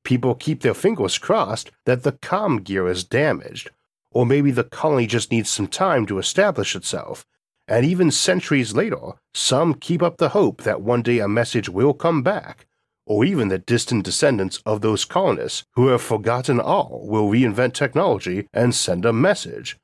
People 0.05 0.35
keep 0.35 0.63
their 0.63 0.73
fingers 0.73 1.19
crossed 1.19 1.71
that 1.85 2.03
the 2.03 2.13
com 2.13 2.61
gear 2.61 2.89
is 2.89 3.05
damaged, 3.05 3.71
or 4.11 4.25
maybe 4.25 4.51
the 4.51 4.65
colony 4.65 5.07
just 5.07 5.31
needs 5.31 5.51
some 5.51 5.67
time 5.67 6.07
to 6.07 6.19
establish 6.19 6.75
itself, 6.75 7.27
and 7.67 7.85
even 7.85 8.11
centuries 8.11 8.75
later, 8.75 9.13
some 9.35 9.75
keep 9.75 10.03
up 10.03 10.17
the 10.17 10.31
hope 10.31 10.63
that 10.63 10.81
one 10.81 11.03
day 11.03 11.19
a 11.19 11.29
message 11.29 11.69
will 11.69 11.93
come 11.93 12.23
back, 12.23 12.67
or 13.05 13.27
even 13.27 13.49
that 13.49 13.67
distant 13.67 14.03
descendants 14.03 14.63
of 14.65 14.81
those 14.81 15.05
colonists 15.05 15.65
who 15.75 15.89
have 15.89 16.01
forgotten 16.01 16.59
all 16.59 17.07
will 17.07 17.29
reinvent 17.29 17.75
technology 17.75 18.49
and 18.55 18.75
send 18.75 19.05
a 19.05 19.13
message, 19.13 19.77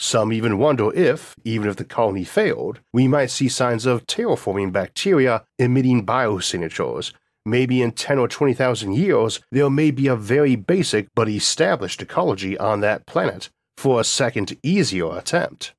some 0.00 0.32
even 0.32 0.58
wonder 0.58 0.94
if, 0.94 1.34
even 1.44 1.68
if 1.68 1.76
the 1.76 1.84
colony 1.84 2.24
failed, 2.24 2.80
we 2.92 3.08
might 3.08 3.30
see 3.30 3.48
signs 3.48 3.84
of 3.84 4.06
terraforming 4.06 4.72
bacteria 4.72 5.44
emitting 5.58 6.06
biosignatures. 6.06 7.12
Maybe 7.44 7.82
in 7.82 7.92
10 7.92 8.18
or 8.18 8.28
20,000 8.28 8.92
years, 8.92 9.40
there 9.50 9.70
may 9.70 9.90
be 9.90 10.06
a 10.06 10.16
very 10.16 10.54
basic 10.54 11.08
but 11.14 11.28
established 11.28 12.02
ecology 12.02 12.56
on 12.58 12.80
that 12.80 13.06
planet, 13.06 13.48
for 13.76 14.00
a 14.00 14.04
second 14.04 14.56
easier 14.62 15.16
attempt. 15.16 15.72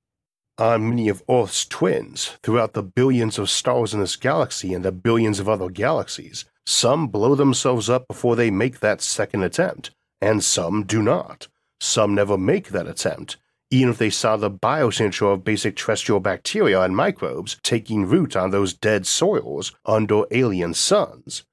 On 0.57 0.89
many 0.89 1.07
of 1.07 1.23
Earth's 1.29 1.65
twins, 1.65 2.37
throughout 2.43 2.73
the 2.73 2.83
billions 2.83 3.39
of 3.39 3.49
stars 3.49 3.93
in 3.93 4.01
this 4.01 4.17
galaxy 4.17 4.73
and 4.73 4.83
the 4.83 4.91
billions 4.91 5.39
of 5.39 5.47
other 5.47 5.69
galaxies, 5.69 6.43
some 6.65 7.07
blow 7.07 7.35
themselves 7.35 7.89
up 7.89 8.07
before 8.07 8.35
they 8.35 8.51
make 8.51 8.79
that 8.79 9.01
second 9.01 9.43
attempt, 9.43 9.91
and 10.21 10.43
some 10.43 10.83
do 10.83 11.01
not. 11.01 11.47
Some 11.79 12.13
never 12.13 12.37
make 12.37 12.69
that 12.69 12.87
attempt, 12.87 13.37
even 13.71 13.89
if 13.89 13.97
they 13.97 14.09
saw 14.09 14.35
the 14.35 14.49
biosignature 14.49 15.33
of 15.33 15.43
basic 15.43 15.75
terrestrial 15.75 16.19
bacteria 16.19 16.81
and 16.81 16.95
microbes 16.95 17.57
taking 17.61 18.05
root 18.05 18.35
on 18.35 18.49
those 18.49 18.73
dead 18.73 19.05
soils 19.05 19.73
under 19.85 20.23
alien 20.31 20.73
suns. 20.73 21.43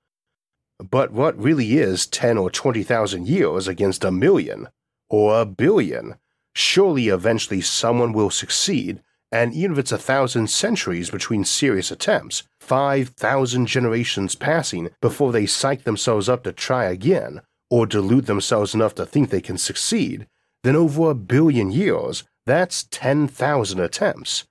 But 0.78 1.12
what 1.12 1.38
really 1.38 1.78
is 1.78 2.06
10 2.06 2.38
or 2.38 2.50
20,000 2.50 3.26
years 3.26 3.68
against 3.68 4.04
a 4.04 4.10
million? 4.10 4.68
Or 5.08 5.40
a 5.40 5.46
billion? 5.46 6.16
Surely 6.54 7.08
eventually 7.08 7.60
someone 7.60 8.12
will 8.12 8.30
succeed, 8.30 9.02
and 9.30 9.52
even 9.52 9.72
if 9.72 9.78
it's 9.78 9.92
a 9.92 9.98
thousand 9.98 10.48
centuries 10.48 11.10
between 11.10 11.44
serious 11.44 11.90
attempts, 11.90 12.44
5,000 12.60 13.66
generations 13.66 14.34
passing 14.34 14.90
before 15.00 15.32
they 15.32 15.46
psych 15.46 15.84
themselves 15.84 16.28
up 16.28 16.44
to 16.44 16.52
try 16.52 16.84
again, 16.84 17.42
or 17.70 17.86
delude 17.86 18.26
themselves 18.26 18.74
enough 18.74 18.94
to 18.94 19.04
think 19.04 19.30
they 19.30 19.40
can 19.40 19.58
succeed, 19.58 20.26
then 20.66 20.74
over 20.74 21.10
a 21.10 21.14
billion 21.14 21.70
years, 21.70 22.24
that's 22.44 22.88
10,000 22.90 23.78
attempts. 23.78 24.46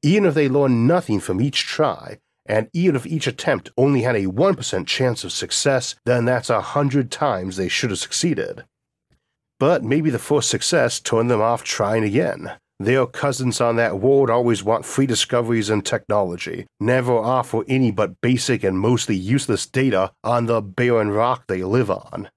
Even 0.00 0.28
if 0.28 0.34
they 0.34 0.48
learn 0.48 0.86
nothing 0.86 1.18
from 1.18 1.40
each 1.40 1.64
try, 1.64 2.18
and 2.46 2.70
even 2.72 2.94
if 2.94 3.04
each 3.04 3.26
attempt 3.26 3.72
only 3.76 4.02
had 4.02 4.14
a 4.14 4.26
1% 4.26 4.86
chance 4.86 5.24
of 5.24 5.32
success, 5.32 5.96
then 6.04 6.24
that's 6.24 6.50
a 6.50 6.60
hundred 6.60 7.10
times 7.10 7.56
they 7.56 7.66
should 7.66 7.90
have 7.90 7.98
succeeded. 7.98 8.64
But 9.58 9.82
maybe 9.82 10.08
the 10.08 10.20
first 10.20 10.50
success 10.50 11.00
turned 11.00 11.32
them 11.32 11.40
off 11.40 11.64
trying 11.64 12.04
again. 12.04 12.52
Their 12.78 13.06
cousins 13.06 13.60
on 13.60 13.74
that 13.74 13.98
world 13.98 14.30
always 14.30 14.62
want 14.62 14.84
free 14.84 15.06
discoveries 15.06 15.68
and 15.68 15.84
technology, 15.84 16.66
never 16.78 17.16
offer 17.16 17.64
any 17.66 17.90
but 17.90 18.20
basic 18.20 18.62
and 18.62 18.78
mostly 18.78 19.16
useless 19.16 19.66
data 19.66 20.12
on 20.22 20.46
the 20.46 20.62
barren 20.62 21.10
rock 21.10 21.48
they 21.48 21.64
live 21.64 21.90
on. 21.90 22.28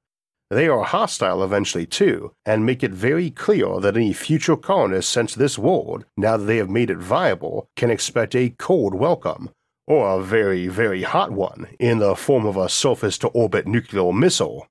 They 0.52 0.68
are 0.68 0.84
hostile 0.84 1.44
eventually 1.44 1.86
too, 1.86 2.32
and 2.44 2.66
make 2.66 2.84
it 2.84 2.92
very 2.92 3.30
clear 3.30 3.80
that 3.82 3.96
any 3.96 4.14
future 4.14 4.58
colonists 4.58 5.12
sent 5.12 5.30
to 5.30 5.40
this 5.40 5.60
world, 5.60 6.06
now 6.18 6.38
that 6.38 6.46
they 6.46 6.58
have 6.58 6.72
made 6.72 6.90
it 6.90 6.98
viable, 6.98 7.70
can 7.76 7.92
expect 7.92 8.36
a 8.36 8.56
cold 8.58 8.96
welcome, 8.96 9.52
or 9.86 10.10
a 10.10 10.24
very, 10.24 10.68
very 10.68 11.04
hot 11.04 11.32
one, 11.32 11.68
in 11.80 12.00
the 12.00 12.16
form 12.16 12.48
of 12.48 12.58
a 12.58 12.68
surface 12.68 13.20
to 13.20 13.28
orbit 13.28 13.68
nuclear 13.68 14.12
missile. 14.12 14.68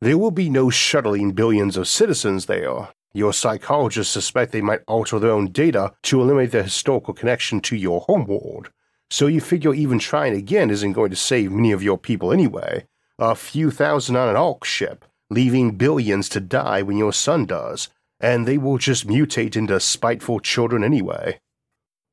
There 0.00 0.16
will 0.16 0.30
be 0.30 0.48
no 0.48 0.70
shuttling 0.70 1.32
billions 1.32 1.76
of 1.76 1.86
citizens 1.86 2.46
there. 2.46 2.88
Your 3.12 3.34
psychologists 3.34 4.12
suspect 4.12 4.52
they 4.52 4.62
might 4.62 4.80
alter 4.86 5.18
their 5.18 5.30
own 5.32 5.52
data 5.52 5.92
to 6.04 6.22
eliminate 6.22 6.50
their 6.50 6.62
historical 6.62 7.12
connection 7.12 7.60
to 7.60 7.76
your 7.76 8.00
homeworld. 8.02 8.70
So 9.10 9.26
you 9.26 9.42
figure 9.42 9.74
even 9.74 9.98
trying 9.98 10.34
again 10.34 10.70
isn't 10.70 10.92
going 10.92 11.10
to 11.10 11.16
save 11.16 11.52
many 11.52 11.72
of 11.72 11.82
your 11.82 11.98
people 11.98 12.32
anyway, 12.32 12.86
a 13.18 13.34
few 13.34 13.70
thousand 13.70 14.16
on 14.16 14.28
an 14.28 14.36
Ark 14.36 14.64
ship, 14.64 15.04
leaving 15.30 15.76
billions 15.76 16.28
to 16.30 16.40
die 16.40 16.82
when 16.82 16.96
your 16.96 17.12
sun 17.12 17.46
does, 17.46 17.88
and 18.20 18.46
they 18.46 18.58
will 18.58 18.78
just 18.78 19.06
mutate 19.06 19.56
into 19.56 19.78
spiteful 19.78 20.40
children 20.40 20.82
anyway. 20.82 21.38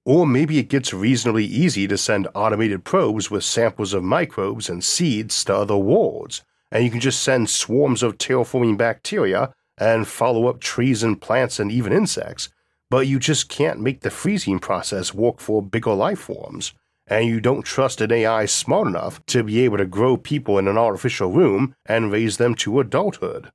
Or 0.06 0.26
maybe 0.26 0.58
it 0.58 0.70
gets 0.70 0.94
reasonably 0.94 1.46
easy 1.46 1.88
to 1.88 1.98
send 1.98 2.28
automated 2.34 2.84
probes 2.84 3.30
with 3.32 3.44
samples 3.44 3.94
of 3.94 4.04
microbes 4.04 4.70
and 4.70 4.84
seeds 4.84 5.44
to 5.46 5.56
other 5.56 5.78
worlds, 5.78 6.44
and 6.72 6.84
you 6.84 6.92
can 6.92 7.00
just 7.00 7.22
send 7.22 7.50
swarms 7.50 8.04
of 8.04 8.18
terraforming 8.18 8.78
bacteria 8.78 9.54
and 9.78 10.08
follow 10.08 10.48
up 10.48 10.60
trees 10.60 11.02
and 11.04 11.22
plants 11.22 11.60
and 11.60 11.72
even 11.72 11.94
insects, 11.94 12.50
but 12.90 13.08
you 13.08 13.20
just 13.20 13.50
can't 13.50 13.80
make 13.80 14.02
the 14.02 14.12
freezing 14.12 14.60
process 14.60 15.14
work 15.14 15.40
for 15.40 15.62
bigger 15.62 15.94
life 15.94 16.20
forms 16.20 16.74
and 17.08 17.26
you 17.26 17.40
don't 17.40 17.64
trust 17.64 18.02
an 18.02 18.12
AI 18.12 18.46
smart 18.46 18.88
enough 18.88 19.26
to 19.28 19.44
be 19.44 19.62
able 19.62 19.78
to 19.78 19.86
grow 19.86 20.18
people 20.18 20.58
in 20.58 20.68
an 20.68 20.78
artificial 20.78 21.32
room 21.32 21.76
and 21.86 22.12
raise 22.12 22.38
them 22.38 22.56
to 22.56 22.80
adulthood. 22.80 23.52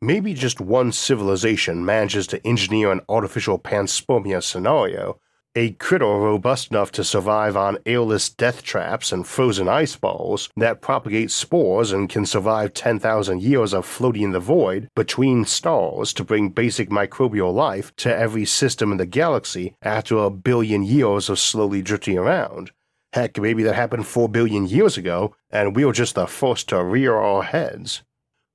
Maybe 0.00 0.34
just 0.34 0.60
one 0.60 0.92
civilization 0.92 1.84
manages 1.84 2.26
to 2.28 2.46
engineer 2.46 2.92
an 2.92 3.00
artificial 3.08 3.58
panspermia 3.58 4.42
scenario 4.42 5.18
a 5.56 5.70
critter 5.72 6.04
robust 6.04 6.72
enough 6.72 6.90
to 6.90 7.04
survive 7.04 7.56
on 7.56 7.78
airless 7.86 8.28
death 8.28 8.62
traps 8.62 9.12
and 9.12 9.24
frozen 9.24 9.68
ice 9.68 9.94
balls 9.94 10.48
that 10.56 10.80
propagate 10.80 11.30
spores 11.30 11.92
and 11.92 12.08
can 12.08 12.26
survive 12.26 12.74
10,000 12.74 13.40
years 13.40 13.72
of 13.72 13.86
floating 13.86 14.22
in 14.22 14.32
the 14.32 14.40
void 14.40 14.88
between 14.96 15.44
stars 15.44 16.12
to 16.12 16.24
bring 16.24 16.48
basic 16.48 16.90
microbial 16.90 17.54
life 17.54 17.94
to 17.94 18.12
every 18.14 18.44
system 18.44 18.90
in 18.90 18.98
the 18.98 19.06
galaxy 19.06 19.76
after 19.80 20.16
a 20.16 20.30
billion 20.30 20.82
years 20.82 21.28
of 21.28 21.38
slowly 21.38 21.82
drifting 21.82 22.18
around. 22.18 22.72
Heck, 23.12 23.38
maybe 23.38 23.62
that 23.62 23.76
happened 23.76 24.08
4 24.08 24.28
billion 24.28 24.66
years 24.66 24.96
ago, 24.96 25.36
and 25.50 25.76
we 25.76 25.84
were 25.84 25.92
just 25.92 26.16
the 26.16 26.26
first 26.26 26.68
to 26.70 26.82
rear 26.82 27.14
our 27.14 27.44
heads. 27.44 28.02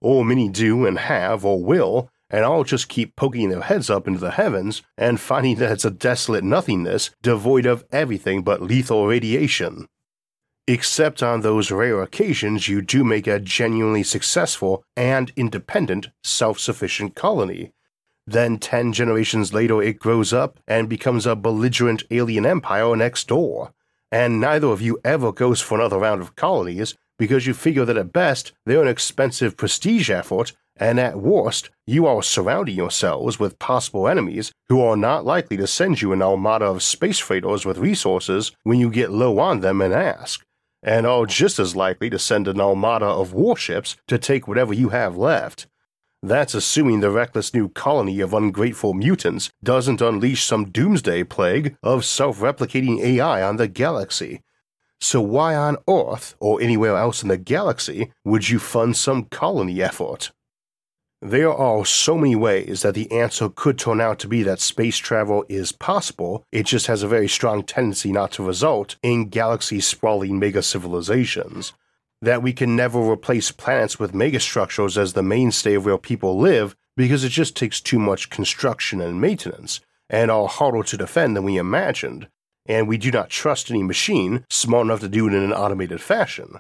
Or 0.02 0.26
many 0.26 0.50
do 0.50 0.86
and 0.86 1.00
have 1.00 1.46
or 1.46 1.64
will, 1.64 2.10
and 2.30 2.46
all 2.46 2.64
just 2.64 2.90
keep 2.90 3.16
poking 3.16 3.50
their 3.50 3.62
heads 3.62 3.90
up 3.90 4.08
into 4.08 4.20
the 4.20 4.32
heavens 4.32 4.82
and 4.98 5.20
finding 5.20 5.56
that 5.56 5.72
it's 5.72 5.86
a 5.86 5.92
desolate 5.92 6.44
nothingness 6.44 7.12
devoid 7.22 7.66
of 7.66 7.84
everything 7.92 8.44
but 8.44 8.62
lethal 8.62 9.08
radiation. 9.08 9.88
Except 10.68 11.24
on 11.24 11.42
those 11.42 11.72
rare 11.72 12.02
occasions 12.02 12.68
you 12.68 12.82
do 12.82 13.04
make 13.04 13.26
a 13.26 13.40
genuinely 13.40 14.04
successful 14.04 14.84
and 14.96 15.32
independent, 15.36 16.10
self 16.24 16.60
sufficient 16.60 17.16
colony. 17.16 17.74
Then, 18.28 18.60
ten 18.60 18.94
generations 18.94 19.52
later, 19.52 19.82
it 19.82 19.98
grows 19.98 20.32
up 20.32 20.60
and 20.68 20.88
becomes 20.88 21.26
a 21.26 21.36
belligerent 21.36 22.04
alien 22.12 22.46
empire 22.46 22.96
next 22.96 23.28
door. 23.28 23.74
And 24.12 24.40
neither 24.40 24.68
of 24.68 24.82
you 24.82 25.00
ever 25.04 25.32
goes 25.32 25.60
for 25.60 25.80
another 25.80 25.98
round 25.98 26.22
of 26.22 26.36
colonies 26.36 26.94
because 27.18 27.48
you 27.48 27.56
figure 27.56 27.86
that 27.86 27.98
at 27.98 28.14
best 28.14 28.54
they're 28.66 28.84
an 28.84 28.88
expensive 28.88 29.58
prestige 29.58 30.12
effort 30.12 30.54
and 30.80 30.98
at 30.98 31.20
worst, 31.20 31.70
you 31.86 32.08
are 32.08 32.24
surrounding 32.24 32.76
yourselves 32.76 33.38
with 33.38 33.60
possible 33.60 34.08
enemies 34.08 34.54
who 34.70 34.82
are 34.82 34.96
not 34.96 35.26
likely 35.26 35.58
to 35.58 35.68
send 35.68 36.02
you 36.02 36.14
an 36.14 36.22
armada 36.22 36.66
of 36.66 36.82
space 36.82 37.20
freighters 37.20 37.66
with 37.66 37.78
resources 37.78 38.54
when 38.64 38.80
you 38.80 38.90
get 38.90 39.12
low 39.12 39.40
on 39.40 39.60
them 39.60 39.82
and 39.82 39.94
ask, 39.94 40.46
and 40.82 41.06
are 41.06 41.26
just 41.26 41.60
as 41.60 41.76
likely 41.76 42.10
to 42.10 42.18
send 42.18 42.48
an 42.48 42.62
armada 42.62 43.06
of 43.06 43.34
warships 43.34 43.98
to 44.08 44.18
take 44.18 44.48
whatever 44.48 44.74
you 44.74 44.90
have 44.90 45.18
left. 45.18 45.68
That's 46.24 46.54
assuming 46.54 47.02
the 47.02 47.12
reckless 47.12 47.54
new 47.54 47.68
colony 47.70 48.22
of 48.22 48.34
ungrateful 48.34 48.94
mutants 48.94 49.50
doesn't 49.62 50.02
unleash 50.02 50.44
some 50.44 50.72
doomsday 50.72 51.26
plague 51.26 51.76
of 51.84 52.06
self 52.06 52.40
replicating 52.40 53.02
AI 53.02 53.42
on 53.42 53.58
the 53.58 53.68
galaxy. 53.68 54.42
So, 55.02 55.22
why 55.22 55.56
on 55.56 55.78
Earth, 55.88 56.36
or 56.42 56.62
anywhere 56.62 56.98
else 56.98 57.24
in 57.24 57.30
the 57.30 57.38
galaxy, 57.38 58.12
would 58.26 58.50
you 58.50 58.60
fund 58.60 58.98
some 58.98 59.26
colony 59.26 59.82
effort? 59.82 60.32
There 61.22 61.54
are 61.54 61.86
so 61.86 62.18
many 62.18 62.38
ways 62.38 62.82
that 62.82 62.96
the 62.96 63.12
answer 63.12 63.50
could 63.50 63.78
turn 63.78 64.00
out 64.00 64.20
to 64.20 64.28
be 64.30 64.42
that 64.44 64.62
space 64.62 64.98
travel 64.98 65.44
is 65.50 65.74
possible, 65.74 66.46
it 66.50 66.66
just 66.66 66.88
has 66.88 67.04
a 67.04 67.10
very 67.10 67.28
strong 67.28 67.64
tendency 67.64 68.14
not 68.14 68.32
to 68.34 68.44
result 68.44 68.96
in 69.04 69.28
galaxy 69.28 69.82
sprawling 69.82 70.40
mega 70.40 70.64
civilizations. 70.64 71.74
That 72.22 72.42
we 72.42 72.54
can 72.54 72.74
never 72.74 73.02
replace 73.02 73.52
planets 73.52 74.00
with 74.00 74.14
megastructures 74.14 74.96
as 74.96 75.12
the 75.12 75.22
mainstay 75.22 75.74
of 75.74 75.84
where 75.84 75.98
people 75.98 76.40
live 76.40 76.78
because 76.96 77.26
it 77.26 77.30
just 77.30 77.54
takes 77.56 77.82
too 77.82 78.00
much 78.00 78.30
construction 78.30 79.02
and 79.02 79.20
maintenance, 79.20 79.82
and 80.10 80.32
are 80.32 80.48
harder 80.48 80.84
to 80.84 80.98
defend 80.98 81.36
than 81.36 81.44
we 81.44 81.58
imagined, 81.58 82.30
and 82.66 82.88
we 82.88 82.98
do 82.98 83.12
not 83.12 83.30
trust 83.30 83.70
any 83.70 83.84
machine 83.84 84.46
smart 84.50 84.86
enough 84.86 85.02
to 85.02 85.10
do 85.10 85.28
it 85.28 85.34
in 85.34 85.44
an 85.44 85.54
automated 85.54 86.00
fashion. 86.02 86.60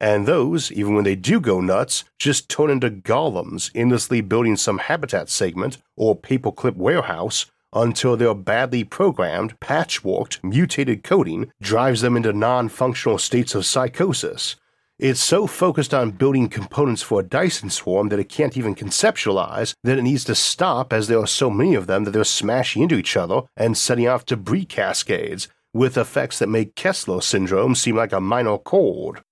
And 0.00 0.26
those, 0.26 0.70
even 0.70 0.94
when 0.94 1.04
they 1.04 1.16
do 1.16 1.40
go 1.40 1.60
nuts, 1.60 2.04
just 2.18 2.48
turn 2.48 2.70
into 2.70 2.90
golems, 2.90 3.70
endlessly 3.74 4.20
building 4.20 4.56
some 4.56 4.78
habitat 4.78 5.30
segment 5.30 5.78
or 5.96 6.18
paperclip 6.18 6.76
warehouse 6.76 7.46
until 7.72 8.16
their 8.16 8.34
badly 8.34 8.84
programmed, 8.84 9.58
patchworked, 9.60 10.42
mutated 10.42 11.02
coding 11.02 11.50
drives 11.60 12.00
them 12.00 12.16
into 12.16 12.32
non 12.32 12.68
functional 12.68 13.18
states 13.18 13.54
of 13.54 13.66
psychosis. 13.66 14.56
It's 14.98 15.22
so 15.22 15.46
focused 15.46 15.92
on 15.92 16.12
building 16.12 16.48
components 16.48 17.02
for 17.02 17.20
a 17.20 17.24
Dyson 17.24 17.68
swarm 17.68 18.08
that 18.08 18.18
it 18.18 18.30
can't 18.30 18.56
even 18.56 18.74
conceptualize 18.74 19.74
that 19.84 19.98
it 19.98 20.02
needs 20.02 20.24
to 20.24 20.34
stop 20.34 20.90
as 20.90 21.08
there 21.08 21.18
are 21.18 21.26
so 21.26 21.50
many 21.50 21.74
of 21.74 21.86
them 21.86 22.04
that 22.04 22.12
they're 22.12 22.24
smashing 22.24 22.82
into 22.82 22.96
each 22.96 23.14
other 23.14 23.42
and 23.58 23.76
setting 23.76 24.08
off 24.08 24.24
debris 24.24 24.64
cascades, 24.64 25.48
with 25.74 25.98
effects 25.98 26.38
that 26.38 26.48
make 26.48 26.74
Kessler 26.74 27.20
syndrome 27.20 27.74
seem 27.74 27.94
like 27.94 28.12
a 28.12 28.20
minor 28.22 28.56
cold. 28.56 29.22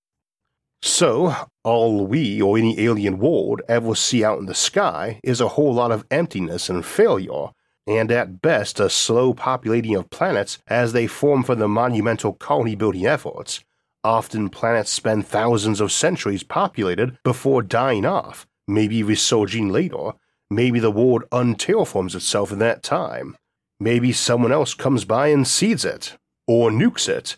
So, 0.87 1.35
all 1.64 2.07
we 2.07 2.43
or 2.43 2.59
any 2.59 2.79
alien 2.79 3.19
world 3.19 3.62
ever 3.69 3.95
see 3.95 4.23
out 4.23 4.38
in 4.38 4.47
the 4.47 4.55
sky 4.55 5.19
is 5.25 5.41
a 5.41 5.49
whole 5.49 5.73
lot 5.73 5.91
of 5.91 6.05
emptiness 6.11 6.69
and 6.69 6.85
failure, 6.85 7.49
and 7.87 8.12
at 8.12 8.43
best 8.43 8.79
a 8.79 8.91
slow 8.91 9.33
populating 9.33 9.95
of 9.95 10.11
planets 10.11 10.59
as 10.67 10.93
they 10.93 11.07
form 11.07 11.43
for 11.43 11.55
the 11.55 11.69
monumental 11.69 12.35
colony 12.35 12.75
building 12.75 13.07
efforts. 13.07 13.64
Often 14.05 14.50
planets 14.50 14.91
spend 14.91 15.26
thousands 15.26 15.81
of 15.81 15.91
centuries 15.91 16.43
populated 16.43 17.17
before 17.25 17.62
dying 17.62 18.05
off, 18.05 18.47
maybe 18.69 19.03
resurging 19.03 19.71
later, 19.71 20.12
Maybe 20.50 20.79
the 20.79 20.91
world 20.91 21.25
unterraforms 21.33 22.14
itself 22.14 22.53
in 22.53 22.59
that 22.61 22.83
time. 22.83 23.37
Maybe 23.81 24.12
someone 24.12 24.53
else 24.53 24.75
comes 24.75 25.05
by 25.05 25.29
and 25.29 25.47
seeds 25.47 25.85
it, 25.85 26.17
or 26.47 26.71
nukes 26.71 27.09
it. 27.09 27.37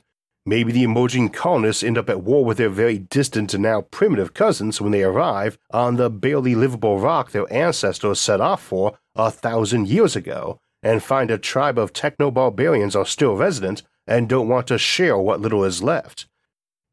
Maybe 0.49 0.71
the 0.71 0.85
emerging 0.85 1.31
colonists 1.31 1.83
end 1.83 1.99
up 1.99 2.09
at 2.09 2.23
war 2.23 2.45
with 2.45 2.59
their 2.59 2.69
very 2.69 2.99
distant 2.99 3.53
and 3.53 3.65
now 3.65 3.81
primitive 3.81 4.33
cousins 4.33 4.81
when 4.81 4.93
they 4.93 5.03
arrive 5.03 5.59
on 5.73 5.97
the 5.97 6.09
barely 6.09 6.55
livable 6.55 7.01
rock 7.01 7.33
their 7.33 7.53
ancestors 7.53 8.21
set 8.21 8.41
off 8.41 8.63
for 8.63 8.97
a 9.17 9.29
thousand 9.33 9.89
years 9.89 10.15
ago, 10.15 10.61
and 10.85 11.03
find 11.03 11.33
a 11.33 11.39
tribe 11.39 11.81
of 11.81 11.93
techno 11.93 12.31
barbarians 12.31 12.95
are 12.95 13.05
still 13.05 13.35
resident 13.35 13.83
and 14.07 14.29
don't 14.29 14.49
want 14.49 14.69
to 14.69 14.79
share 14.79 15.19
what 15.19 15.41
little 15.41 15.65
is 15.65 15.83
left. 15.83 16.29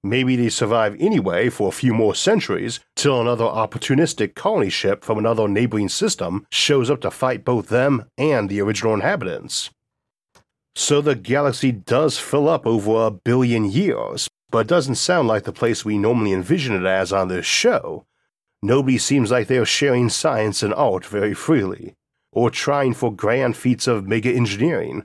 Maybe 0.04 0.36
they 0.36 0.50
survive 0.50 0.98
anyway 1.00 1.50
for 1.50 1.70
a 1.70 1.72
few 1.72 1.94
more 1.94 2.16
centuries 2.16 2.80
till 2.96 3.22
another 3.22 3.46
opportunistic 3.46 4.34
colony 4.34 4.72
ship 4.72 5.06
from 5.06 5.20
another 5.20 5.48
neighboring 5.48 5.90
system 5.90 6.48
shows 6.52 6.90
up 6.90 7.02
to 7.02 7.12
fight 7.12 7.46
both 7.46 7.70
them 7.70 8.06
and 8.18 8.50
the 8.50 8.62
original 8.62 8.96
inhabitants. 8.96 9.70
So 10.76 11.02
the 11.02 11.16
galaxy 11.16 11.72
does 11.72 12.18
fill 12.18 12.50
up 12.50 12.66
over 12.66 13.06
a 13.06 13.12
billion 13.12 13.66
years, 13.66 14.28
but 14.50 14.68
doesn't 14.68 14.96
sound 14.96 15.28
like 15.28 15.44
the 15.44 15.54
place 15.54 15.86
we 15.86 15.98
normally 15.98 16.34
envision 16.34 16.76
it 16.76 16.88
as 16.88 17.14
on 17.14 17.28
this 17.28 17.46
show. 17.46 18.06
Nobody 18.62 18.98
seems 18.98 19.30
like 19.30 19.48
they're 19.48 19.66
sharing 19.66 20.10
science 20.10 20.64
and 20.64 20.74
art 20.74 21.06
very 21.06 21.34
freely, 21.34 21.96
or 22.32 22.50
trying 22.50 22.94
for 22.94 23.14
grand 23.14 23.56
feats 23.56 23.88
of 23.88 24.08
mega 24.08 24.32
engineering. 24.32 25.04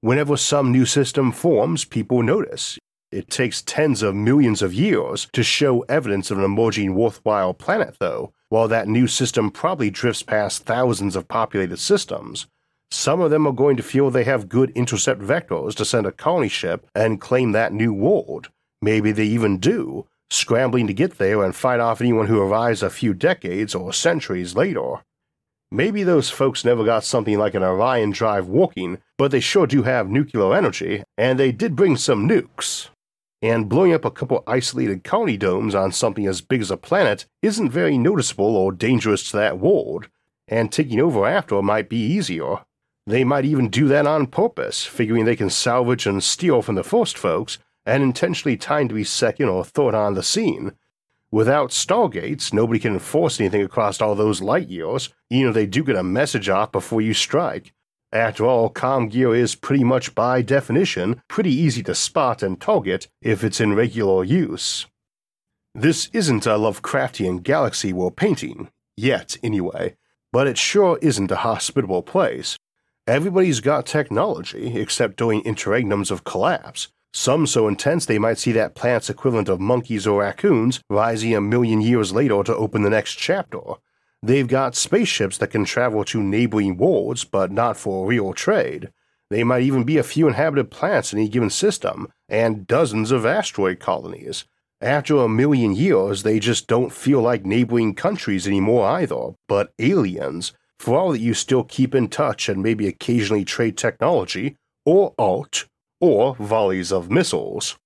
Whenever 0.00 0.36
some 0.36 0.72
new 0.72 0.84
system 0.84 1.32
forms, 1.32 1.84
people 1.84 2.22
notice. 2.22 2.78
It 3.10 3.30
takes 3.30 3.62
tens 3.62 4.02
of 4.02 4.14
millions 4.14 4.60
of 4.60 4.74
years 4.74 5.28
to 5.32 5.42
show 5.42 5.80
evidence 5.82 6.30
of 6.30 6.38
an 6.38 6.44
emerging 6.44 6.94
worthwhile 6.94 7.54
planet, 7.54 7.96
though, 7.98 8.32
while 8.50 8.68
that 8.68 8.88
new 8.88 9.06
system 9.06 9.50
probably 9.50 9.90
drifts 9.90 10.22
past 10.22 10.64
thousands 10.64 11.16
of 11.16 11.28
populated 11.28 11.78
systems. 11.78 12.46
Some 12.90 13.20
of 13.20 13.30
them 13.30 13.46
are 13.46 13.52
going 13.52 13.76
to 13.76 13.82
feel 13.82 14.10
they 14.10 14.24
have 14.24 14.48
good 14.48 14.70
intercept 14.70 15.20
vectors 15.20 15.74
to 15.76 15.84
send 15.84 16.06
a 16.06 16.12
colony 16.12 16.48
ship 16.48 16.86
and 16.94 17.20
claim 17.20 17.52
that 17.52 17.72
new 17.72 17.92
world. 17.92 18.48
Maybe 18.80 19.12
they 19.12 19.24
even 19.24 19.58
do, 19.58 20.06
scrambling 20.30 20.86
to 20.86 20.94
get 20.94 21.18
there 21.18 21.44
and 21.44 21.54
fight 21.54 21.80
off 21.80 22.00
anyone 22.00 22.26
who 22.26 22.40
arrives 22.40 22.82
a 22.82 22.90
few 22.90 23.14
decades 23.14 23.74
or 23.74 23.92
centuries 23.92 24.54
later. 24.54 24.96
Maybe 25.70 26.02
those 26.02 26.30
folks 26.30 26.64
never 26.64 26.84
got 26.84 27.04
something 27.04 27.38
like 27.38 27.54
an 27.54 27.62
Orion 27.62 28.10
drive 28.10 28.48
working, 28.48 28.98
but 29.18 29.30
they 29.30 29.40
sure 29.40 29.66
do 29.66 29.82
have 29.82 30.08
nuclear 30.08 30.54
energy, 30.54 31.02
and 31.18 31.38
they 31.38 31.52
did 31.52 31.76
bring 31.76 31.96
some 31.96 32.26
nukes 32.26 32.88
and 33.42 33.68
blowing 33.68 33.92
up 33.92 34.04
a 34.04 34.10
couple 34.10 34.42
isolated 34.46 35.04
colony 35.04 35.36
domes 35.36 35.74
on 35.74 35.92
something 35.92 36.26
as 36.26 36.40
big 36.40 36.60
as 36.60 36.70
a 36.70 36.76
planet 36.76 37.26
isn't 37.42 37.70
very 37.70 37.96
noticeable 37.96 38.56
or 38.56 38.72
dangerous 38.72 39.30
to 39.30 39.36
that 39.36 39.58
world, 39.58 40.08
and 40.48 40.72
taking 40.72 41.00
over 41.00 41.26
after 41.26 41.62
might 41.62 41.88
be 41.88 41.98
easier. 41.98 42.56
They 43.08 43.24
might 43.24 43.44
even 43.44 43.70
do 43.70 43.88
that 43.88 44.06
on 44.06 44.26
purpose, 44.26 44.84
figuring 44.84 45.24
they 45.24 45.34
can 45.34 45.50
salvage 45.50 46.06
and 46.06 46.22
steal 46.22 46.62
from 46.62 46.74
the 46.74 46.84
first 46.84 47.16
folks 47.16 47.58
and 47.86 48.02
intentionally 48.02 48.56
time 48.56 48.86
to 48.88 48.94
be 48.94 49.04
second 49.04 49.48
or 49.48 49.64
third 49.64 49.94
on 49.94 50.14
the 50.14 50.22
scene. 50.22 50.72
Without 51.30 51.70
stargates, 51.70 52.52
nobody 52.52 52.78
can 52.78 52.92
enforce 52.92 53.40
anything 53.40 53.62
across 53.62 54.00
all 54.00 54.14
those 54.14 54.42
light 54.42 54.68
years, 54.68 55.08
even 55.30 55.48
if 55.48 55.54
they 55.54 55.66
do 55.66 55.82
get 55.82 55.96
a 55.96 56.02
message 56.02 56.48
off 56.48 56.70
before 56.70 57.00
you 57.00 57.14
strike, 57.14 57.72
after 58.12 58.46
all, 58.46 58.70
com 58.70 59.08
gear 59.08 59.34
is 59.34 59.54
pretty 59.54 59.84
much 59.84 60.14
by 60.14 60.40
definition 60.40 61.20
pretty 61.28 61.52
easy 61.52 61.82
to 61.82 61.94
spot 61.94 62.42
and 62.42 62.58
target 62.58 63.08
if 63.20 63.44
it's 63.44 63.60
in 63.60 63.74
regular 63.74 64.24
use. 64.24 64.86
This 65.74 66.08
isn't 66.14 66.46
a 66.46 66.50
Lovecraftian 66.50 67.42
galaxy 67.42 67.92
we're 67.92 68.10
painting, 68.10 68.70
yet 68.96 69.36
anyway, 69.42 69.96
but 70.32 70.46
it 70.46 70.56
sure 70.56 70.98
isn't 71.02 71.30
a 71.30 71.36
hospitable 71.36 72.02
place. 72.02 72.58
Everybody's 73.08 73.60
got 73.60 73.86
technology, 73.86 74.78
except 74.78 75.16
during 75.16 75.42
interregnums 75.42 76.12
of 76.12 76.22
collapse, 76.22 76.88
some 77.12 77.46
so 77.46 77.66
intense 77.66 78.06
they 78.06 78.18
might 78.18 78.38
see 78.38 78.52
that 78.52 78.76
plant's 78.76 79.10
equivalent 79.10 79.48
of 79.48 79.60
monkeys 79.60 80.06
or 80.06 80.20
raccoons 80.20 80.80
rising 80.88 81.34
a 81.34 81.40
million 81.40 81.80
years 81.80 82.12
later 82.12 82.42
to 82.44 82.54
open 82.54 82.82
the 82.82 82.90
next 82.90 83.14
chapter, 83.14 83.58
They've 84.22 84.48
got 84.48 84.74
spaceships 84.74 85.38
that 85.38 85.50
can 85.50 85.64
travel 85.64 86.04
to 86.06 86.22
neighboring 86.22 86.76
worlds, 86.76 87.24
but 87.24 87.52
not 87.52 87.76
for 87.76 88.06
real 88.06 88.32
trade. 88.32 88.90
They 89.30 89.44
might 89.44 89.62
even 89.62 89.84
be 89.84 89.96
a 89.96 90.02
few 90.02 90.26
inhabited 90.26 90.70
plants 90.70 91.12
in 91.12 91.20
any 91.20 91.28
given 91.28 91.50
system, 91.50 92.08
and 92.28 92.66
dozens 92.66 93.12
of 93.12 93.24
asteroid 93.24 93.78
colonies. 93.78 94.44
After 94.80 95.18
a 95.18 95.28
million 95.28 95.74
years, 95.74 96.22
they 96.22 96.40
just 96.40 96.66
don't 96.66 96.92
feel 96.92 97.20
like 97.20 97.44
neighboring 97.44 97.94
countries 97.94 98.46
anymore 98.46 98.88
either, 98.88 99.34
but 99.46 99.72
aliens, 99.78 100.52
for 100.78 100.96
all 100.96 101.12
that 101.12 101.20
you 101.20 101.34
still 101.34 101.64
keep 101.64 101.94
in 101.94 102.08
touch 102.08 102.48
and 102.48 102.62
maybe 102.62 102.86
occasionally 102.86 103.44
trade 103.44 103.76
technology, 103.76 104.56
or 104.84 105.14
art, 105.18 105.66
or 106.00 106.34
volleys 106.36 106.92
of 106.92 107.10
missiles. 107.10 107.76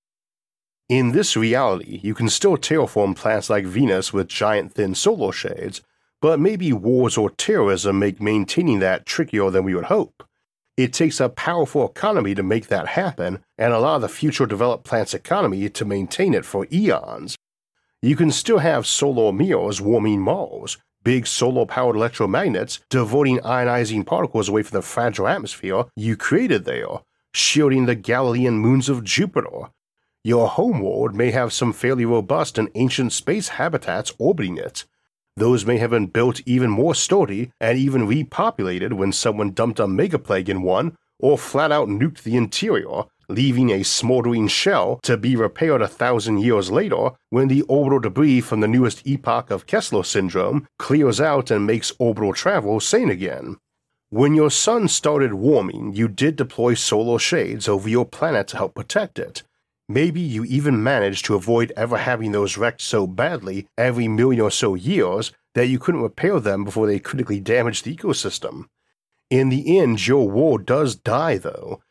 In 0.89 1.13
this 1.13 1.37
reality, 1.37 2.01
you 2.03 2.15
can 2.15 2.29
still 2.29 2.57
terraform 2.57 3.17
planets 3.17 3.49
like 3.49 3.65
Venus 3.65 4.13
with 4.13 4.29
giant 4.29 4.75
thin 4.75 4.95
solar 4.95 5.33
shades, 5.33 5.81
but 6.21 6.39
maybe 6.39 6.73
wars 6.73 7.17
or 7.17 7.31
terrorism 7.31 7.99
make 7.99 8.21
maintaining 8.21 8.79
that 8.81 9.07
trickier 9.07 9.51
than 9.51 9.65
we 9.65 9.75
would 9.75 9.87
hope. 9.87 10.23
It 10.77 10.93
takes 10.93 11.21
a 11.21 11.29
powerful 11.29 11.89
economy 11.89 12.35
to 12.35 12.43
make 12.43 12.69
that 12.69 12.89
happen, 12.89 13.43
and 13.59 13.73
allow 13.73 13.99
the 13.99 14.09
future 14.09 14.47
developed 14.47 14.85
planet's 14.85 15.15
economy 15.15 15.69
to 15.69 15.85
maintain 15.85 16.35
it 16.35 16.45
for 16.45 16.67
eons. 16.73 17.37
You 18.01 18.17
can 18.17 18.31
still 18.31 18.59
have 18.59 18.87
solar 18.87 19.33
mirrors 19.33 19.81
warming 19.81 20.21
Mars, 20.21 20.77
big 21.05 21.27
solar 21.27 21.67
powered 21.67 21.97
electromagnets 21.97 22.81
diverting 22.89 23.39
ionizing 23.41 24.07
particles 24.07 24.49
away 24.49 24.63
from 24.63 24.77
the 24.77 24.83
fragile 24.83 25.29
atmosphere 25.29 25.85
you 25.97 26.17
created 26.17 26.65
there, 26.65 27.01
shielding 27.33 27.87
the 27.87 27.95
Galilean 27.95 28.59
moons 28.59 28.89
of 28.89 29.05
Jupiter. 29.05 29.71
Your 30.25 30.49
homeworld 30.49 31.15
may 31.15 31.31
have 31.33 31.53
some 31.53 31.73
fairly 31.73 32.05
robust 32.05 32.59
and 32.59 32.71
ancient 32.75 33.13
space 33.13 33.49
habitats 33.49 34.13
orbiting 34.19 34.57
it, 34.57 34.85
those 35.37 35.65
may 35.65 35.79
have 35.79 35.91
been 35.91 36.07
built 36.07 36.41
even 36.45 36.71
more 36.71 36.95
sturdy 36.95 37.53
and 37.61 37.79
even 37.79 38.07
repopulated 38.07 38.93
when 38.93 39.13
someone 39.13 39.53
dumped 39.53 39.81
a 39.81 39.87
megaplague 39.87 40.49
in 40.49 40.63
one 40.63 40.97
or 41.19 41.39
flat 41.39 41.73
out 41.73 41.89
nuked 41.89 42.23
the 42.23 42.37
interior, 42.37 43.05
leaving 43.35 43.71
a 43.71 43.83
smoldering 43.83 44.49
shell 44.49 45.01
to 45.03 45.17
be 45.17 45.35
repaired 45.37 45.83
a 45.83 45.89
thousand 45.89 46.39
years 46.39 46.71
later 46.71 47.11
when 47.31 47.49
the 47.49 47.63
orbital 47.63 48.01
debris 48.01 48.41
from 48.41 48.61
the 48.61 48.69
newest 48.69 49.07
epoch 49.07 49.51
of 49.51 49.67
Kessler 49.67 50.05
syndrome 50.05 50.67
clears 50.79 51.21
out 51.21 51.51
and 51.51 51.67
makes 51.67 51.93
orbital 51.99 52.33
travel 52.33 52.81
sane 52.81 53.11
again. 53.11 53.57
When 54.11 54.35
your 54.35 54.51
sun 54.51 54.89
started 54.89 55.35
warming, 55.35 55.95
you 55.95 56.07
did 56.07 56.37
deploy 56.37 56.75
solar 56.75 57.19
shades 57.19 57.69
over 57.69 57.89
your 57.89 58.05
planet 58.05 58.49
to 58.49 58.59
help 58.59 58.75
protect 58.75 59.19
it, 59.19 59.43
Maybe 59.93 60.21
you 60.21 60.45
even 60.45 60.83
managed 60.83 61.27
to 61.27 61.35
avoid 61.35 61.71
ever 61.77 61.99
having 61.99 62.33
those 62.33 62.57
wrecked 62.57 62.81
so 62.81 63.07
badly 63.07 63.67
every 63.77 64.09
million 64.09 64.41
or 64.41 64.51
so 64.51 64.75
years 64.75 65.33
that 65.55 65.67
you 65.67 65.79
couldn't 65.79 66.03
repair 66.03 66.41
them 66.41 66.65
before 66.65 66.87
they 66.87 66.99
critically 66.99 67.41
damaged 67.41 67.85
the 67.85 67.95
ecosystem. 67.95 68.69
In 69.29 69.51
the 69.51 69.79
end, 69.79 70.07
your 70.07 70.31
world 70.31 70.65
does 70.65 70.95
die, 70.95 71.37
though. 71.37 71.83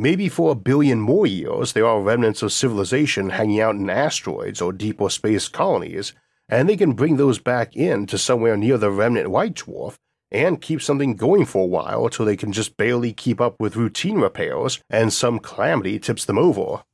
Maybe 0.00 0.28
for 0.28 0.52
a 0.52 0.54
billion 0.54 1.00
more 1.00 1.26
years, 1.26 1.72
there 1.72 1.84
are 1.84 2.00
remnants 2.00 2.40
of 2.42 2.52
civilization 2.52 3.30
hanging 3.30 3.60
out 3.60 3.74
in 3.74 3.90
asteroids 3.90 4.60
or 4.60 4.72
deeper 4.72 5.10
space 5.10 5.48
colonies, 5.48 6.12
and 6.48 6.68
they 6.68 6.76
can 6.76 6.92
bring 6.92 7.16
those 7.16 7.40
back 7.40 7.74
in 7.74 8.06
to 8.06 8.16
somewhere 8.16 8.56
near 8.56 8.78
the 8.78 8.92
remnant 8.92 9.28
white 9.28 9.54
dwarf 9.54 9.96
and 10.30 10.60
keep 10.60 10.80
something 10.80 11.16
going 11.16 11.44
for 11.44 11.64
a 11.64 11.66
while 11.66 12.04
until 12.04 12.26
they 12.26 12.36
can 12.36 12.52
just 12.52 12.76
barely 12.76 13.12
keep 13.12 13.40
up 13.40 13.56
with 13.58 13.74
routine 13.74 14.20
repairs 14.20 14.78
and 14.88 15.12
some 15.12 15.40
calamity 15.40 15.98
tips 15.98 16.24
them 16.24 16.38
over. 16.38 16.84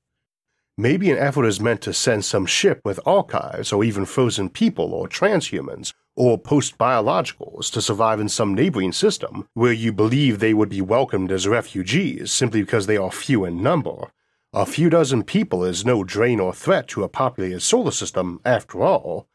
Maybe 0.78 1.10
an 1.10 1.18
effort 1.18 1.44
is 1.44 1.60
meant 1.60 1.82
to 1.82 1.92
send 1.92 2.24
some 2.24 2.46
ship 2.46 2.80
with 2.86 2.98
archives 3.04 3.70
or 3.70 3.84
even 3.84 4.06
frozen 4.06 4.48
people 4.48 4.94
or 4.94 5.08
transhumans 5.08 5.92
or 6.16 6.38
post-biologicals 6.38 7.70
to 7.72 7.82
survive 7.82 8.20
in 8.20 8.28
some 8.28 8.54
neighboring 8.54 8.92
system 8.92 9.48
where 9.54 9.72
you 9.72 9.92
believe 9.92 10.38
they 10.38 10.54
would 10.54 10.68
be 10.68 10.80
welcomed 10.80 11.32
as 11.32 11.48
refugees 11.48 12.32
simply 12.32 12.60
because 12.60 12.86
they 12.86 12.96
are 12.96 13.10
few 13.10 13.44
in 13.44 13.62
number. 13.62 14.12
A 14.52 14.64
few 14.64 14.88
dozen 14.88 15.24
people 15.24 15.64
is 15.64 15.84
no 15.84 16.04
drain 16.04 16.38
or 16.38 16.54
threat 16.54 16.86
to 16.88 17.02
a 17.02 17.08
populated 17.08 17.60
solar 17.60 17.90
system 17.90 18.40
after 18.44 18.82
all. 18.82 19.26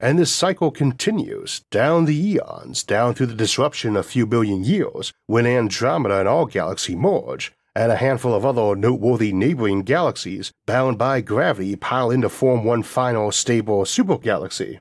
And 0.00 0.18
this 0.18 0.32
cycle 0.32 0.70
continues 0.70 1.60
down 1.70 2.04
the 2.04 2.32
eons, 2.32 2.82
down 2.82 3.14
through 3.14 3.26
the 3.26 3.34
disruption 3.34 3.96
of 3.96 4.04
a 4.04 4.08
few 4.08 4.26
billion 4.26 4.64
years, 4.64 5.12
when 5.26 5.46
Andromeda 5.46 6.18
and 6.18 6.28
our 6.28 6.46
galaxy 6.46 6.94
merge, 6.96 7.52
and 7.76 7.92
a 7.92 7.96
handful 7.96 8.34
of 8.34 8.44
other 8.44 8.74
noteworthy 8.74 9.32
neighboring 9.32 9.82
galaxies 9.82 10.50
bound 10.66 10.98
by 10.98 11.20
gravity 11.20 11.76
pile 11.76 12.10
in 12.10 12.22
to 12.22 12.28
form 12.28 12.64
one 12.64 12.82
final 12.82 13.30
stable 13.30 13.84
supergalaxy. 13.84 14.80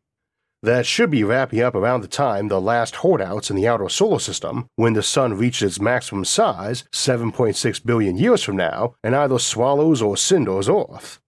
That 0.66 0.88
should 0.88 1.12
be 1.12 1.24
wrapping 1.24 1.62
up 1.62 1.76
around 1.76 2.02
the 2.02 2.08
time 2.08 2.48
the 2.48 2.60
last 2.60 2.96
holdouts 2.96 3.52
in 3.52 3.56
the 3.56 3.68
outer 3.68 3.88
solar 3.88 4.18
system, 4.18 4.66
when 4.78 4.94
the 4.94 5.04
Sun 5.04 5.36
reaches 5.36 5.74
its 5.74 5.80
maximum 5.80 6.26
size 6.26 6.86
7.6 6.92 7.86
billion 7.86 8.18
years 8.18 8.42
from 8.42 8.58
now, 8.58 8.96
and 9.04 9.16
either 9.16 9.38
swallows 9.38 10.02
or 10.02 10.18
cinders 10.18 10.68
Earth. 10.68 11.20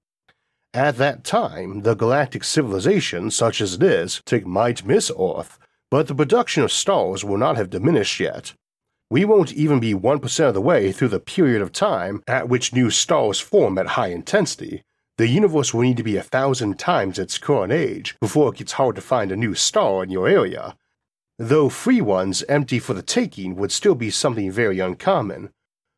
At 0.74 0.98
that 0.98 1.24
time, 1.24 1.84
the 1.84 1.94
galactic 1.94 2.44
civilization, 2.44 3.30
such 3.30 3.62
as 3.62 3.76
it 3.76 3.84
is, 3.84 4.24
might 4.44 4.84
miss 4.84 5.12
Earth, 5.12 5.60
but 5.92 6.08
the 6.08 6.16
production 6.16 6.64
of 6.64 6.72
stars 6.72 7.24
will 7.24 7.38
not 7.38 7.58
have 7.58 7.70
diminished 7.70 8.20
yet. 8.20 8.54
We 9.12 9.24
won't 9.24 9.54
even 9.54 9.80
be 9.80 9.94
1% 9.94 10.48
of 10.48 10.56
the 10.56 10.62
way 10.62 10.92
through 10.92 11.10
the 11.10 11.20
period 11.20 11.62
of 11.62 11.72
time 11.72 12.24
at 12.28 12.50
which 12.50 12.74
new 12.74 12.90
stars 12.90 13.40
form 13.40 13.78
at 13.78 13.90
high 13.90 14.10
intensity. 14.10 14.82
The 15.18 15.28
universe 15.28 15.74
will 15.74 15.82
need 15.82 15.98
to 15.98 16.04
be 16.04 16.16
a 16.16 16.22
thousand 16.22 16.78
times 16.78 17.18
its 17.18 17.40
current 17.40 17.74
age 17.74 18.16
before 18.22 18.50
it 18.50 18.58
gets 18.58 18.74
hard 18.74 18.96
to 18.96 19.02
find 19.02 19.32
a 19.32 19.36
new 19.36 19.56
star 19.56 20.04
in 20.04 20.12
your 20.12 20.28
area. 20.28 20.78
Though 21.40 21.70
free 21.70 22.02
ones 22.02 22.44
empty 22.48 22.78
for 22.78 22.94
the 22.94 23.02
taking 23.02 23.56
would 23.56 23.72
still 23.72 23.96
be 23.96 24.12
something 24.12 24.52
very 24.52 24.80
uncommon. 24.80 25.50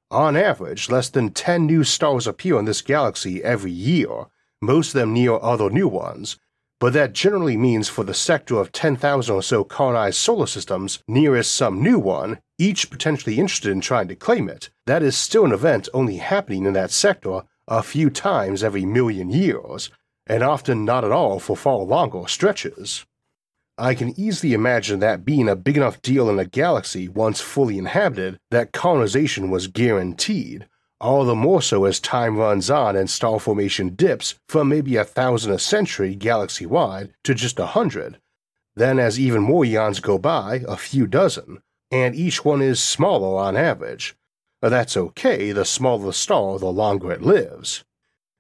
On 0.10 0.38
average, 0.38 0.90
less 0.90 1.10
than 1.10 1.32
10 1.32 1.66
new 1.66 1.84
stars 1.84 2.28
appear 2.28 2.58
in 2.60 2.66
this 2.66 2.82
galaxy 2.82 3.44
every 3.44 3.72
year, 3.72 4.28
most 4.62 4.96
of 4.96 5.02
them 5.02 5.14
near 5.14 5.34
other 5.42 5.70
new 5.70 5.88
ones, 5.88 6.38
but 6.80 6.94
that 6.94 7.12
generally 7.12 7.58
means 7.58 7.90
for 7.90 8.06
the 8.06 8.14
sector 8.14 8.56
of 8.56 8.72
10,000 8.72 9.36
or 9.36 9.44
so 9.44 9.66
colonized 9.66 10.18
solar 10.18 10.48
systems 10.48 11.04
nearest 11.10 11.52
some 11.52 11.84
new 11.84 12.00
one, 12.00 12.40
each 12.58 12.90
potentially 12.90 13.38
interested 13.38 13.72
in 13.72 13.82
trying 13.82 14.08
to 14.08 14.16
claim 14.16 14.48
it, 14.48 14.70
that 14.86 15.04
is 15.04 15.18
still 15.18 15.44
an 15.44 15.52
event 15.52 15.90
only 15.94 16.18
happening 16.18 16.66
in 16.66 16.74
that 16.74 16.92
sector 16.92 17.44
a 17.70 17.84
few 17.84 18.10
times 18.10 18.64
every 18.64 18.84
million 18.84 19.30
years, 19.30 19.92
and 20.28 20.44
often 20.44 20.84
not 20.84 21.06
at 21.06 21.12
all 21.12 21.40
for 21.40 21.56
far 21.56 21.78
longer 21.78 22.28
stretches. 22.28 23.06
I 23.78 23.94
can 23.94 24.20
easily 24.20 24.54
imagine 24.54 25.00
that 25.00 25.24
being 25.24 25.48
a 25.48 25.56
big 25.56 25.78
enough 25.78 26.02
deal 26.02 26.30
in 26.30 26.38
a 26.38 26.46
galaxy 26.46 27.08
once 27.08 27.40
fully 27.40 27.78
inhabited 27.78 28.40
that 28.52 28.74
colonization 28.74 29.50
was 29.50 29.68
guaranteed, 29.68 30.68
all 31.00 31.24
the 31.24 31.36
more 31.36 31.62
so 31.62 31.86
as 31.86 32.00
time 32.00 32.38
runs 32.38 32.70
on 32.70 32.98
and 32.98 33.10
star 33.10 33.40
formation 33.40 33.96
dips 33.96 34.36
from 34.50 34.68
maybe 34.68 34.98
a 34.98 35.06
thousand 35.06 35.54
a 35.54 35.60
century 35.60 36.14
galaxy 36.16 36.66
wide 36.66 37.14
to 37.24 37.34
just 37.34 37.58
a 37.60 37.68
hundred. 37.68 38.20
Then, 38.76 39.00
as 39.00 39.20
even 39.20 39.42
more 39.42 39.64
eons 39.64 40.00
go 40.00 40.18
by, 40.18 40.64
a 40.68 40.76
few 40.76 41.08
dozen, 41.08 41.62
and 41.92 42.16
each 42.16 42.44
one 42.44 42.62
is 42.62 42.82
smaller 42.82 43.42
on 43.42 43.56
average. 43.56 44.16
That's 44.62 44.98
okay, 44.98 45.54
the 45.54 45.64
smaller 45.64 46.08
the 46.08 46.14
star, 46.14 46.60
the 46.60 46.68
longer 46.68 47.12
it 47.12 47.22
lives. 47.22 47.86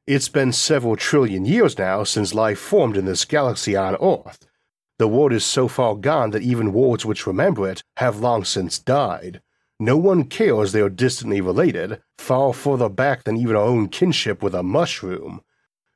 It's 0.05 0.27
been 0.27 0.51
several 0.51 0.97
trillion 0.97 1.45
years 1.45 1.77
now 1.77 2.03
since 2.03 2.33
life 2.33 2.59
formed 2.59 2.97
in 2.97 3.05
this 3.05 3.23
galaxy 3.23 3.75
on 3.75 3.95
Earth. 4.01 4.45
The 4.97 5.07
world 5.07 5.31
is 5.31 5.45
so 5.45 5.69
far 5.69 5.95
gone 5.95 6.31
that 6.31 6.41
even 6.41 6.73
worlds 6.73 7.05
which 7.05 7.25
remember 7.25 7.69
it 7.69 7.83
have 7.97 8.19
long 8.19 8.43
since 8.43 8.79
died. 8.79 9.41
No 9.79 9.95
one 9.95 10.25
cares 10.25 10.73
they 10.73 10.81
are 10.81 10.89
distantly 10.89 11.39
related, 11.39 12.01
far 12.17 12.51
further 12.51 12.89
back 12.89 13.23
than 13.23 13.37
even 13.37 13.55
our 13.55 13.63
own 13.63 13.87
kinship 13.87 14.43
with 14.43 14.53
a 14.53 14.61
mushroom. 14.61 15.39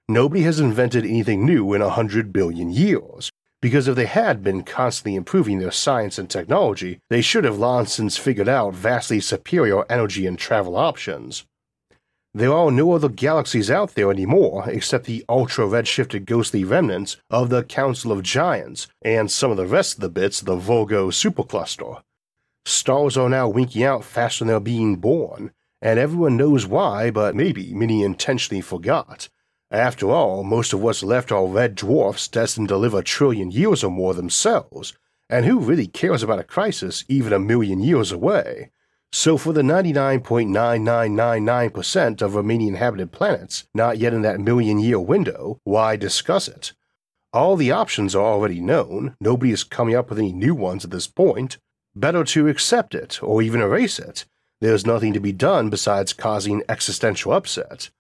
Nobody 0.08 0.44
has 0.44 0.62
invented 0.62 1.06
anything 1.06 1.46
new 1.46 1.74
in 1.74 1.82
a 1.82 1.90
hundred 1.90 2.32
billion 2.32 2.70
years, 2.70 3.30
because 3.63 3.88
if 3.88 3.95
they 3.95 4.08
had 4.08 4.43
been 4.43 4.62
constantly 4.62 5.15
improving 5.15 5.60
their 5.60 5.71
science 5.71 6.19
and 6.19 6.30
technology, 6.30 6.99
they 7.10 7.21
should 7.21 7.45
have 7.45 7.58
long 7.58 7.86
since 7.86 8.17
figured 8.17 8.49
out 8.49 8.76
vastly 8.76 9.21
superior 9.21 9.89
energy 9.89 10.28
and 10.28 10.38
travel 10.38 10.76
options. 10.76 11.45
There 12.34 12.52
are 12.52 12.71
no 12.71 12.91
other 12.91 13.08
galaxies 13.08 13.71
out 13.71 13.95
there 13.95 14.12
anymore 14.12 14.65
except 14.67 15.06
the 15.06 15.23
ultra 15.30 15.65
redshifted 15.65 16.26
ghostly 16.26 16.65
remnants 16.65 17.15
of 17.30 17.49
the 17.49 17.63
Council 17.63 18.12
of 18.12 18.21
Giants 18.21 18.88
and 19.02 19.32
some 19.32 19.49
of 19.49 19.56
the 19.56 19.65
rest 19.65 19.95
of 19.95 20.02
the 20.02 20.10
bits 20.10 20.41
of 20.41 20.45
the 20.45 20.58
Virgo 20.58 21.10
supercluster. 21.10 22.02
Stars 22.65 23.15
are 23.15 23.30
now 23.30 23.47
winking 23.47 23.84
out 23.84 24.04
faster 24.04 24.43
than 24.43 24.49
they're 24.49 24.60
being 24.60 24.97
born, 24.97 25.52
and 25.82 25.97
everyone 25.97 26.36
knows 26.36 26.67
why, 26.67 27.10
but 27.10 27.34
maybe 27.34 27.73
many 27.73 28.04
intentionally 28.04 28.60
forgot. 28.60 29.30
After 29.74 30.10
all, 30.12 30.44
most 30.44 30.72
of 30.72 30.82
what's 30.82 31.04
left 31.04 31.30
are 31.32 31.48
red 31.48 31.76
dwarfs 31.76 32.30
destined 32.30 32.70
to 32.70 32.78
live 32.78 32.94
a 32.94 33.02
trillion 33.02 33.52
years 33.52 33.84
or 33.84 33.92
more 33.92 34.14
themselves, 34.14 34.94
and 35.30 35.46
who 35.46 35.60
really 35.60 35.88
cares 35.88 36.24
about 36.24 36.40
a 36.40 36.44
crisis 36.44 37.04
even 37.10 37.34
a 37.34 37.40
million 37.40 37.82
years 37.82 38.12
away? 38.12 38.70
So, 39.12 39.36
for 39.36 39.52
the 39.52 39.64
99.9999% 39.64 42.22
of 42.22 42.36
remaining 42.36 42.68
inhabited 42.70 43.12
planets 43.12 43.66
not 43.74 43.98
yet 43.98 44.14
in 44.14 44.22
that 44.22 44.40
million 44.40 44.80
year 44.80 45.00
window, 45.00 45.60
why 45.64 45.96
discuss 45.96 46.48
it? 46.48 46.74
All 47.34 47.56
the 47.56 47.72
options 47.72 48.16
are 48.16 48.24
already 48.24 48.62
known, 48.62 49.16
nobody 49.20 49.52
is 49.52 49.64
coming 49.64 49.96
up 49.96 50.10
with 50.10 50.20
any 50.20 50.32
new 50.32 50.54
ones 50.56 50.86
at 50.86 50.92
this 50.92 51.08
point, 51.08 51.58
Better 51.96 52.24
to 52.24 52.48
accept 52.48 52.96
it, 52.96 53.22
or 53.22 53.44
even 53.44 53.62
erase 53.62 54.00
it. 54.00 54.26
There's 54.62 54.86
nothing 54.86 55.14
to 55.14 55.20
be 55.20 55.32
done 55.32 55.70
besides 55.70 56.12
causing 56.12 56.64
existential 56.68 57.34
upset. 57.34 57.92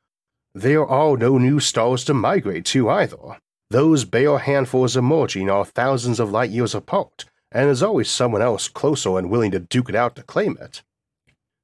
There 0.55 0.85
are 0.85 1.17
no 1.17 1.39
new 1.39 1.59
stars 1.59 2.03
to 2.05 2.13
migrate 2.13 2.65
to 2.65 2.87
either. 2.87 3.39
Those 3.71 4.05
bare 4.05 4.37
handfuls 4.37 4.95
emerging 4.95 5.49
are 5.49 5.65
thousands 5.65 6.19
of 6.19 6.29
light 6.29 6.51
years 6.51 6.75
apart, 6.75 7.25
and 7.51 7.65
there's 7.65 7.81
always 7.81 8.09
someone 8.09 8.43
else 8.43 8.67
closer 8.67 9.17
and 9.17 9.31
willing 9.31 9.49
to 9.51 9.59
duke 9.59 9.89
it 9.89 9.95
out 9.95 10.15
to 10.15 10.21
claim 10.21 10.57
it. 10.61 10.83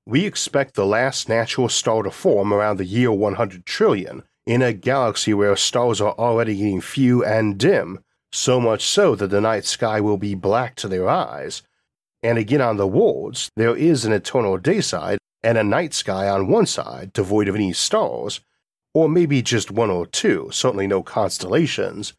We 0.08 0.26
expect 0.26 0.74
the 0.74 0.88
last 0.88 1.30
natural 1.30 1.70
star 1.70 2.02
to 2.02 2.10
form 2.10 2.52
around 2.52 2.78
the 2.78 2.86
year 2.86 3.12
100 3.12 3.64
trillion, 3.64 4.24
in 4.48 4.64
a 4.64 4.74
galaxy 4.74 5.36
where 5.36 5.56
stars 5.56 6.02
are 6.02 6.14
already 6.14 6.56
getting 6.56 6.82
few 6.82 7.24
and 7.24 7.60
dim, 7.60 8.00
so 8.32 8.60
much 8.60 8.84
so 8.84 9.14
that 9.14 9.28
the 9.28 9.40
night 9.40 9.66
sky 9.66 10.02
will 10.02 10.18
be 10.18 10.34
black 10.34 10.74
to 10.78 10.88
their 10.88 11.08
eyes, 11.08 11.62
and 12.24 12.40
again 12.40 12.62
on 12.62 12.78
the 12.78 12.88
wards, 12.88 13.52
there 13.56 13.76
is 13.76 14.04
an 14.04 14.14
eternal 14.14 14.58
day 14.58 14.82
side 14.82 15.20
and 15.44 15.60
a 15.60 15.64
night 15.64 15.94
sky 15.94 16.28
on 16.28 16.48
one 16.48 16.66
side, 16.66 17.14
devoid 17.14 17.48
of 17.48 17.54
any 17.54 17.72
stars, 17.72 18.42
or 18.94 19.10
maybe 19.10 19.42
just 19.42 19.72
one 19.72 19.90
or 19.90 20.06
two, 20.06 20.50
certainly 20.52 20.88
no 20.88 21.04
constellations. 21.04 22.14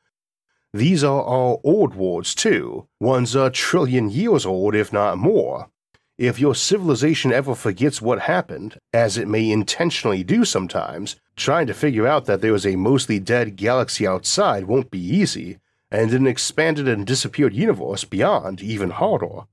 These 0.73 1.03
are 1.03 1.23
all 1.23 1.61
old 1.65 1.95
wards 1.95 2.35
too, 2.35 2.87
one's 3.01 3.35
a 3.35 3.51
trillion 3.51 4.11
years 4.11 4.47
old, 4.47 4.75
if 4.75 4.93
not 4.93 5.19
more. 5.19 5.69
If 6.17 6.39
your 6.39 6.55
civilization 6.55 7.33
ever 7.33 7.55
forgets 7.55 8.03
what 8.03 8.21
happened, 8.21 8.79
as 8.93 9.17
it 9.17 9.27
may 9.27 9.51
intentionally 9.51 10.23
do 10.23 10.45
sometimes, 10.45 11.17
trying 11.35 11.67
to 11.67 11.75
figure 11.75 12.07
out 12.07 12.27
that 12.27 12.43
there 12.43 12.55
is 12.55 12.67
a 12.67 12.77
mostly 12.77 13.19
dead 13.19 13.57
galaxy 13.57 14.07
outside 14.07 14.65
won't 14.65 14.91
be 14.91 15.01
easy, 15.01 15.59
and 15.91 16.13
an 16.13 16.27
expanded 16.27 16.87
and 16.87 17.07
disappeared 17.07 17.55
universe 17.55 18.05
beyond 18.05 18.61
even 18.61 18.91
harder. 18.91 19.47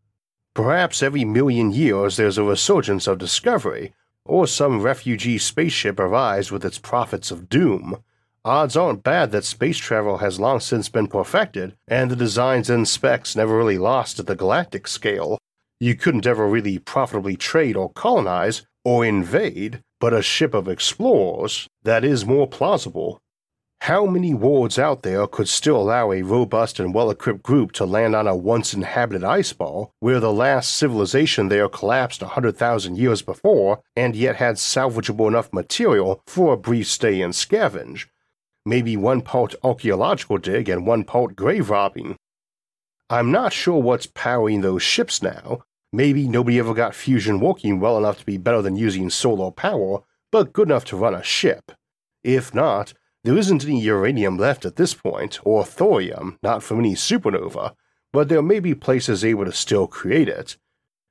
Perhaps 0.53 1.01
every 1.01 1.23
million 1.23 1.71
years 1.71 2.17
there's 2.17 2.37
a 2.37 2.43
resurgence 2.43 3.07
of 3.07 3.17
discovery, 3.17 3.93
or 4.27 4.47
some 4.47 4.81
refugee 4.81 5.37
spaceship 5.37 5.99
arrives 5.99 6.51
with 6.51 6.65
its 6.65 6.77
prophets 6.77 7.31
of 7.31 7.49
doom. 7.49 8.03
Odds 8.45 8.77
aren't 8.77 9.03
bad 9.03 9.31
that 9.31 9.43
space 9.43 9.77
travel 9.77 10.19
has 10.19 10.39
long 10.39 10.59
since 10.59 10.87
been 10.87 11.07
perfected, 11.07 11.75
and 11.87 12.09
the 12.09 12.15
designs 12.15 12.69
and 12.69 12.87
specs 12.87 13.35
never 13.35 13.57
really 13.57 13.77
lost 13.77 14.19
at 14.19 14.27
the 14.27 14.35
galactic 14.35 14.87
scale. 14.87 15.37
You 15.79 15.95
couldn't 15.95 16.25
ever 16.25 16.47
really 16.47 16.79
profitably 16.79 17.35
trade 17.35 17.75
or 17.75 17.91
colonize 17.91 18.65
or 18.85 19.03
invade, 19.05 19.81
but 19.99 20.13
a 20.13 20.21
ship 20.21 20.53
of 20.53 20.67
explorers, 20.67 21.67
that 21.83 22.05
is 22.05 22.25
more 22.25 22.47
plausible. 22.47 23.19
How 23.81 24.05
many 24.05 24.33
wards 24.33 24.77
out 24.77 25.03
there 25.03 25.27
could 25.27 25.47
still 25.47 25.77
allow 25.77 26.11
a 26.11 26.21
robust 26.21 26.79
and 26.79 26.93
well 26.93 27.09
equipped 27.09 27.43
group 27.43 27.71
to 27.73 27.85
land 27.85 28.15
on 28.15 28.27
a 28.27 28.35
once 28.35 28.73
inhabited 28.73 29.23
ice 29.23 29.53
ball 29.53 29.93
where 29.99 30.19
the 30.19 30.33
last 30.33 30.75
civilization 30.75 31.47
there 31.47 31.69
collapsed 31.69 32.21
a 32.21 32.27
hundred 32.27 32.57
thousand 32.57 32.97
years 32.97 33.21
before 33.21 33.81
and 33.95 34.15
yet 34.15 34.35
had 34.35 34.55
salvageable 34.55 35.27
enough 35.27 35.53
material 35.53 36.21
for 36.27 36.53
a 36.53 36.57
brief 36.57 36.87
stay 36.87 37.21
and 37.21 37.33
scavenge? 37.33 38.07
Maybe 38.65 38.97
one 38.97 39.21
part 39.21 39.55
archaeological 39.63 40.39
dig 40.39 40.67
and 40.67 40.85
one 40.85 41.05
part 41.05 41.37
grave 41.37 41.69
robbing. 41.69 42.17
I'm 43.09 43.31
not 43.31 43.53
sure 43.53 43.81
what's 43.81 44.07
powering 44.07 44.59
those 44.59 44.83
ships 44.83 45.21
now. 45.21 45.61
Maybe 45.93 46.27
nobody 46.27 46.59
ever 46.59 46.73
got 46.73 46.93
fusion 46.93 47.39
working 47.39 47.79
well 47.79 47.97
enough 47.97 48.19
to 48.19 48.25
be 48.25 48.37
better 48.37 48.61
than 48.61 48.75
using 48.75 49.09
solar 49.09 49.51
power, 49.51 49.99
but 50.29 50.51
good 50.51 50.67
enough 50.67 50.83
to 50.85 50.97
run 50.97 51.15
a 51.15 51.23
ship. 51.23 51.71
If 52.25 52.53
not, 52.53 52.93
there 53.27 53.37
isn't 53.37 53.65
any 53.65 53.81
uranium 53.81 54.37
left 54.37 54.63
at 54.63 54.77
this 54.77 54.93
point, 54.93 55.37
or 55.43 55.65
thorium, 55.65 56.39
not 56.41 56.63
from 56.63 56.79
any 56.79 56.95
supernova, 56.95 57.75
but 58.13 58.29
there 58.29 58.41
may 58.41 58.61
be 58.61 58.73
places 58.73 59.25
able 59.25 59.43
to 59.43 59.51
still 59.51 59.85
create 59.85 60.29
it. 60.29 60.55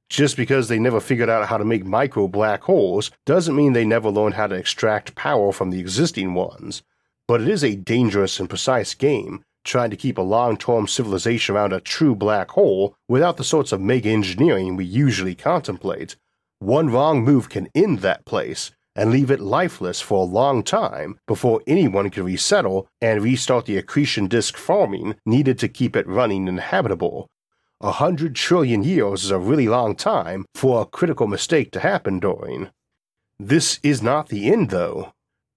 Just 0.08 0.34
because 0.34 0.68
they 0.68 0.78
never 0.78 0.98
figured 0.98 1.28
out 1.28 1.48
how 1.48 1.58
to 1.58 1.64
make 1.66 1.84
micro 1.84 2.26
black 2.26 2.62
holes 2.62 3.10
doesn't 3.26 3.54
mean 3.54 3.74
they 3.74 3.84
never 3.84 4.08
learned 4.08 4.32
how 4.32 4.46
to 4.46 4.54
extract 4.54 5.14
power 5.14 5.52
from 5.52 5.68
the 5.68 5.78
existing 5.78 6.32
ones. 6.32 6.82
But 7.28 7.42
it 7.42 7.48
is 7.48 7.62
a 7.62 7.76
dangerous 7.76 8.40
and 8.40 8.48
precise 8.48 8.94
game, 8.94 9.44
trying 9.62 9.90
to 9.90 9.96
keep 9.96 10.16
a 10.16 10.22
long 10.22 10.56
term 10.56 10.88
civilization 10.88 11.54
around 11.54 11.74
a 11.74 11.80
true 11.80 12.14
black 12.14 12.52
hole 12.52 12.96
without 13.10 13.36
the 13.36 13.44
sorts 13.44 13.72
of 13.72 13.82
mega 13.82 14.08
engineering 14.08 14.74
we 14.74 14.86
usually 14.86 15.34
contemplate. 15.34 16.16
One 16.60 16.88
wrong 16.88 17.22
move 17.22 17.50
can 17.50 17.68
end 17.74 17.98
that 17.98 18.24
place, 18.24 18.70
and 18.96 19.12
leave 19.12 19.30
it 19.30 19.38
lifeless 19.38 20.00
for 20.00 20.22
a 20.22 20.32
long 20.32 20.62
time 20.62 21.18
before 21.28 21.62
anyone 21.66 22.10
could 22.10 22.24
resettle 22.24 22.88
and 23.00 23.22
restart 23.22 23.66
the 23.66 23.76
accretion 23.76 24.26
disk 24.26 24.56
farming 24.56 25.14
needed 25.24 25.58
to 25.58 25.68
keep 25.68 25.94
it 25.94 26.08
running 26.08 26.48
and 26.48 26.58
habitable. 26.58 27.28
A 27.82 27.92
hundred 27.92 28.34
trillion 28.34 28.82
years 28.82 29.22
is 29.22 29.30
a 29.30 29.38
really 29.38 29.68
long 29.68 29.94
time 29.94 30.46
for 30.54 30.80
a 30.80 30.86
critical 30.86 31.26
mistake 31.26 31.70
to 31.72 31.80
happen 31.80 32.18
during. 32.18 32.70
This 33.38 33.78
is 33.82 34.02
not 34.02 34.28
the 34.28 34.50
end, 34.50 34.70
though. 34.70 35.12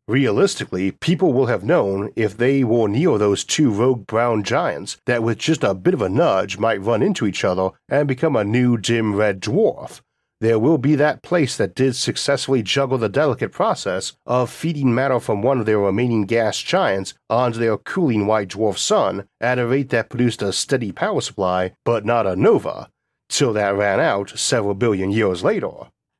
Realistically, 0.10 0.92
people 0.92 1.32
will 1.32 1.46
have 1.46 1.64
known 1.64 2.12
if 2.16 2.36
they 2.36 2.64
were 2.64 2.90
near 2.90 3.18
those 3.18 3.46
two 3.46 3.70
rogue 3.70 4.06
brown 4.06 4.44
giants 4.44 4.98
that 5.06 5.24
with 5.24 5.38
just 5.38 5.64
a 5.64 5.74
bit 5.74 5.94
of 5.94 6.02
a 6.02 6.10
nudge 6.10 6.58
might 6.58 6.82
run 6.82 7.02
into 7.02 7.26
each 7.26 7.46
other 7.46 7.70
and 7.88 8.08
become 8.08 8.36
a 8.36 8.44
new 8.44 8.76
dim 8.76 9.16
red 9.16 9.40
dwarf. 9.40 10.02
There 10.42 10.58
will 10.58 10.78
be 10.78 10.96
that 10.96 11.22
place 11.22 11.58
that 11.58 11.76
did 11.76 11.98
successfully 11.98 12.64
juggle 12.64 12.98
the 12.98 13.10
delicate 13.10 13.52
process 13.52 14.14
of 14.26 14.50
feeding 14.50 14.96
matter 14.96 15.20
from 15.20 15.42
one 15.42 15.60
of 15.60 15.66
their 15.66 15.80
remaining 15.80 16.26
gas 16.26 16.62
giants 16.62 17.14
onto 17.30 17.60
their 17.60 17.78
cooling 17.78 18.26
white 18.26 18.50
dwarf 18.50 18.78
sun 18.78 19.28
at 19.42 19.60
a 19.60 19.68
rate 19.68 19.90
that 19.90 20.10
produced 20.10 20.42
a 20.42 20.54
steady 20.54 20.94
power 20.94 21.20
supply, 21.20 21.74
but 21.84 22.06
not 22.06 22.26
a 22.26 22.38
nova, 22.38 22.90
till 23.28 23.52
that 23.52 23.76
ran 23.76 24.00
out 24.00 24.30
several 24.40 24.76
billion 24.76 25.12
years 25.12 25.44
later. 25.44 25.72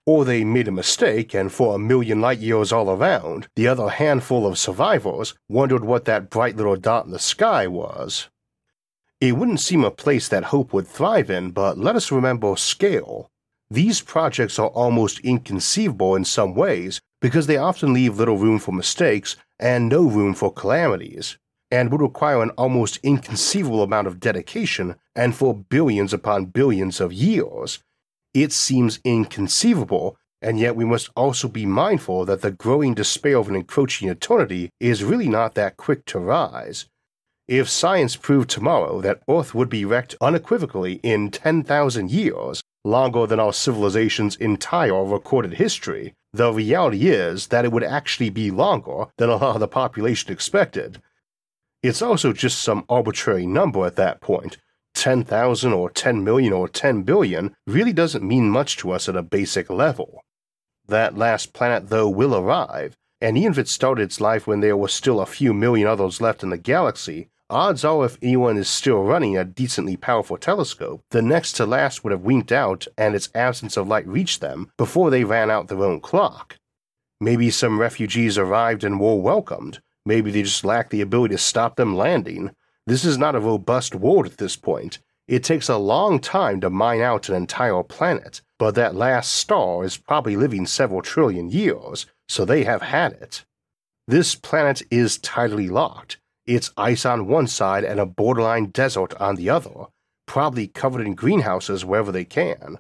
Or 0.06 0.26
they 0.26 0.44
made 0.44 0.68
a 0.68 0.72
mistake, 0.72 1.34
and 1.34 1.50
for 1.50 1.76
a 1.76 1.80
million 1.80 2.20
light 2.20 2.40
years 2.40 2.74
all 2.74 2.90
around, 2.90 3.48
the 3.56 3.70
other 3.70 3.88
handful 3.88 4.46
of 4.46 4.58
survivors 4.58 5.34
wondered 5.48 5.86
what 5.86 6.04
that 6.06 6.30
bright 6.30 6.58
little 6.58 6.76
dot 6.76 7.06
in 7.06 7.12
the 7.12 7.20
sky 7.20 7.68
was. 7.68 8.28
It 9.22 9.38
wouldn't 9.38 9.62
seem 9.62 9.86
a 9.86 9.92
place 9.92 10.28
that 10.28 10.46
hope 10.46 10.74
would 10.74 10.88
thrive 10.88 11.30
in, 11.30 11.52
but 11.52 11.78
let 11.78 11.96
us 11.96 12.12
remember 12.12 12.58
scale. 12.58 13.30
These 13.72 14.02
projects 14.02 14.58
are 14.58 14.70
almost 14.70 15.20
inconceivable 15.20 16.16
in 16.16 16.26
some 16.26 16.56
ways 16.56 17.00
because 17.22 17.48
they 17.48 17.58
often 17.58 17.94
leave 17.94 18.18
little 18.18 18.38
room 18.38 18.60
for 18.60 18.72
mistakes 18.72 19.36
and 19.60 19.90
no 19.90 20.04
room 20.04 20.34
for 20.34 20.54
calamities, 20.54 21.38
and 21.70 21.92
would 21.92 22.02
require 22.02 22.42
an 22.42 22.50
almost 22.52 22.98
inconceivable 23.04 23.84
amount 23.84 24.08
of 24.08 24.20
dedication 24.20 24.96
and 25.16 25.36
for 25.36 25.54
billions 25.54 26.14
upon 26.14 26.46
billions 26.46 27.00
of 27.00 27.14
years 27.14 27.80
it 28.34 28.52
seems 28.52 29.00
inconceivable, 29.04 30.18
and 30.42 30.60
yet 30.60 30.76
we 30.76 30.86
must 30.86 31.10
also 31.16 31.48
be 31.48 31.66
mindful 31.66 32.26
that 32.26 32.42
the 32.42 32.52
growing 32.52 32.94
despair 32.94 33.38
of 33.38 33.50
an 33.50 33.56
encroaching 33.56 34.08
eternity 34.08 34.70
is 34.80 35.04
really 35.04 35.28
not 35.28 35.56
that 35.56 35.78
quick 35.78 36.06
to 36.06 36.20
rise. 36.20 36.86
If 37.48 37.68
science 37.68 38.16
proved 38.16 38.50
tomorrow 38.50 39.02
that 39.02 39.24
Earth 39.28 39.56
would 39.56 39.70
be 39.70 39.84
wrecked 39.84 40.16
unequivocally 40.22 41.00
in 41.02 41.32
10,000 41.32 42.12
years, 42.12 42.62
longer 42.84 43.26
than 43.28 43.40
our 43.40 43.54
civilization's 43.54 44.36
entire 44.36 45.04
recorded 45.04 45.54
history, 45.54 46.14
the 46.34 46.52
reality 46.52 47.08
is 47.08 47.48
that 47.48 47.66
it 47.66 47.72
would 47.72 47.84
actually 47.84 48.30
be 48.30 48.52
longer 48.52 49.06
than 49.18 49.30
a 49.30 49.36
lot 49.36 49.56
of 49.56 49.60
the 49.60 49.68
population 49.68 50.32
expected. 50.32 51.02
It's 51.82 52.02
also 52.02 52.34
just 52.34 52.62
some 52.62 52.86
arbitrary 52.90 53.46
number 53.46 53.86
at 53.86 53.96
that 53.96 54.22
point. 54.22 54.42
point, 54.44 54.58
10,000 54.96 55.72
or 55.72 55.90
10 55.90 56.24
million 56.24 56.52
or 56.52 56.68
10 56.68 57.04
billion 57.04 57.56
really 57.66 57.94
doesn't 57.94 58.28
mean 58.28 58.50
much 58.50 58.78
to 58.78 58.92
us 58.92 59.08
at 59.08 59.16
a 59.16 59.24
basic 59.24 59.70
level. 59.70 60.22
That 60.88 61.18
last 61.18 61.54
planet, 61.54 61.90
though, 61.90 62.10
will 62.10 62.36
arrive, 62.36 62.98
and 63.22 63.38
even 63.38 63.52
if 63.54 63.58
it 63.58 63.68
started 63.68 64.04
its 64.04 64.20
life 64.20 64.48
when 64.48 64.60
there 64.60 64.76
were 64.76 64.88
still 64.88 65.22
a 65.22 65.26
few 65.26 65.54
million 65.54 65.88
others 65.88 66.20
left 66.20 66.44
in 66.44 66.50
the 66.50 66.58
galaxy, 66.58 67.30
odds 67.50 67.84
are 67.84 68.06
if 68.06 68.18
anyone 68.22 68.58
is 68.58 68.70
still 68.70 69.04
running 69.04 69.38
a 69.38 69.44
decently 69.44 69.98
powerful 69.98 70.38
telescope, 70.38 71.02
the 71.12 71.22
next 71.22 71.54
to 71.54 71.66
last 71.66 72.04
would 72.04 72.12
have 72.12 72.22
winked 72.22 72.52
out 72.52 72.88
and 72.98 73.16
its 73.16 73.30
absence 73.34 73.78
of 73.78 73.88
light 73.88 74.08
reached 74.08 74.42
them 74.42 74.72
before 74.78 75.10
they 75.10 75.24
ran 75.24 75.50
out 75.50 75.68
their 75.68 75.84
own 75.84 76.00
clock. 76.00 76.58
Maybe 77.20 77.50
some 77.50 77.80
refugees 77.80 78.38
arrived 78.38 78.84
and 78.84 79.00
were 79.00 79.16
welcomed. 79.16 79.82
Maybe 80.06 80.32
they 80.32 80.44
just 80.44 80.64
lacked 80.64 80.92
the 80.92 81.02
ability 81.02 81.36
to 81.36 81.40
stop 81.40 81.76
them 81.76 81.96
landing. 81.96 82.52
This 82.88 83.04
is 83.04 83.18
not 83.18 83.36
a 83.36 83.40
robust 83.40 83.94
world 83.94 84.26
at 84.26 84.38
this 84.38 84.56
point. 84.56 85.00
It 85.28 85.44
takes 85.44 85.70
a 85.70 85.78
long 85.78 86.20
time 86.20 86.62
to 86.62 86.70
mine 86.70 87.02
out 87.02 87.30
an 87.30 87.36
entire 87.36 87.84
planet, 87.84 88.42
but 88.58 88.74
that 88.76 88.96
last 88.96 89.32
star 89.32 89.84
is 89.84 89.98
probably 89.98 90.36
living 90.36 90.66
several 90.66 91.02
trillion 91.02 91.50
years, 91.50 92.08
so 92.28 92.46
they 92.46 92.64
have 92.64 92.82
had 92.82 93.14
it. 93.14 93.46
This 94.08 94.34
planet 94.34 94.82
is 94.90 95.20
tidally 95.20 95.70
locked. 95.70 96.18
It's 96.50 96.72
ice 96.78 97.06
on 97.06 97.28
one 97.28 97.46
side 97.46 97.84
and 97.84 98.00
a 98.00 98.08
borderline 98.08 98.72
desert 98.72 99.14
on 99.22 99.36
the 99.36 99.52
other, 99.52 99.86
probably 100.26 100.66
covered 100.66 101.06
in 101.06 101.14
greenhouses 101.14 101.86
wherever 101.86 102.12
they 102.12 102.26
can. 102.26 102.80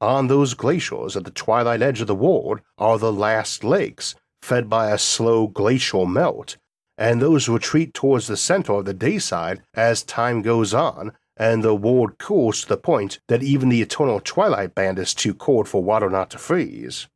On 0.00 0.28
those 0.28 0.54
glaciers 0.54 1.16
at 1.16 1.24
the 1.24 1.32
twilight 1.32 1.82
edge 1.82 2.00
of 2.00 2.06
the 2.06 2.14
world 2.14 2.60
are 2.78 3.00
the 3.00 3.12
last 3.12 3.64
lakes, 3.64 4.14
fed 4.42 4.70
by 4.70 4.92
a 4.92 4.96
slow 4.96 5.48
glacial 5.48 6.06
melt, 6.06 6.56
and 6.96 7.20
those 7.20 7.48
retreat 7.48 7.94
towards 7.94 8.28
the 8.28 8.36
center 8.36 8.74
of 8.74 8.84
the 8.84 8.94
dayside 8.94 9.60
as 9.74 10.04
time 10.04 10.40
goes 10.40 10.72
on, 10.72 11.10
and 11.36 11.64
the 11.64 11.74
world 11.74 12.16
cools 12.16 12.60
to 12.60 12.68
the 12.68 12.76
point 12.76 13.18
that 13.26 13.42
even 13.42 13.70
the 13.70 13.82
eternal 13.82 14.20
twilight 14.20 14.72
band 14.72 15.00
is 15.00 15.14
too 15.14 15.34
cold 15.34 15.66
for 15.66 15.82
water 15.82 16.08
not 16.08 16.30
to 16.30 16.38
freeze. 16.38 17.08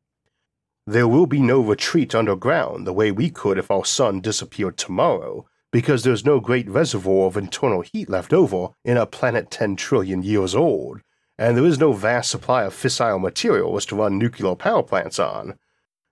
There 0.85 1.07
will 1.07 1.25
be 1.25 1.39
no 1.39 1.61
retreat 1.61 2.13
underground 2.13 2.85
the 2.85 2.91
way 2.91 3.13
we 3.13 3.29
could 3.29 3.57
if 3.57 3.71
our 3.71 3.85
sun 3.85 4.19
disappeared 4.19 4.75
tomorrow, 4.75 5.47
because 5.75 6.03
there's 6.03 6.23
no 6.23 6.39
great 6.39 6.69
reservoir 6.69 7.27
of 7.27 7.35
internal 7.35 7.81
heat 7.81 8.09
left 8.09 8.31
over 8.31 8.69
in 8.85 8.95
a 8.95 9.05
planet 9.05 9.51
10 9.51 9.75
trillion 9.75 10.23
years 10.23 10.55
old, 10.55 11.01
and 11.37 11.57
there 11.57 11.65
is 11.65 11.77
no 11.77 11.91
vast 11.91 12.31
supply 12.31 12.63
of 12.63 12.73
fissile 12.73 13.19
material 13.19 13.67
materials 13.67 13.85
to 13.85 13.95
run 13.97 14.17
nuclear 14.17 14.55
power 14.55 14.81
plants 14.81 15.19
on, 15.19 15.59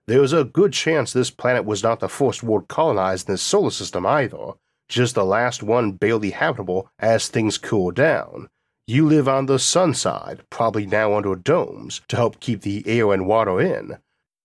there's 0.06 0.34
a 0.34 0.44
good 0.44 0.74
chance 0.74 1.14
this 1.14 1.30
planet 1.30 1.64
was 1.64 1.82
not 1.82 2.00
the 2.00 2.10
first 2.10 2.42
world 2.42 2.68
colonized 2.68 3.26
in 3.26 3.32
this 3.32 3.40
solar 3.40 3.70
system 3.70 4.04
either, 4.04 4.52
just 4.90 5.14
the 5.14 5.24
last 5.24 5.62
one 5.62 5.92
barely 5.92 6.32
habitable 6.32 6.90
as 6.98 7.28
things 7.28 7.56
cool 7.56 7.90
down. 7.90 8.50
You 8.86 9.06
live 9.06 9.28
on 9.28 9.46
the 9.46 9.58
sun 9.58 9.94
side, 9.94 10.42
probably 10.50 10.84
now 10.84 11.14
under 11.14 11.34
domes, 11.34 12.02
to 12.08 12.16
help 12.16 12.38
keep 12.38 12.60
the 12.60 12.86
air 12.86 13.14
and 13.14 13.26
water 13.26 13.62
in. 13.62 13.96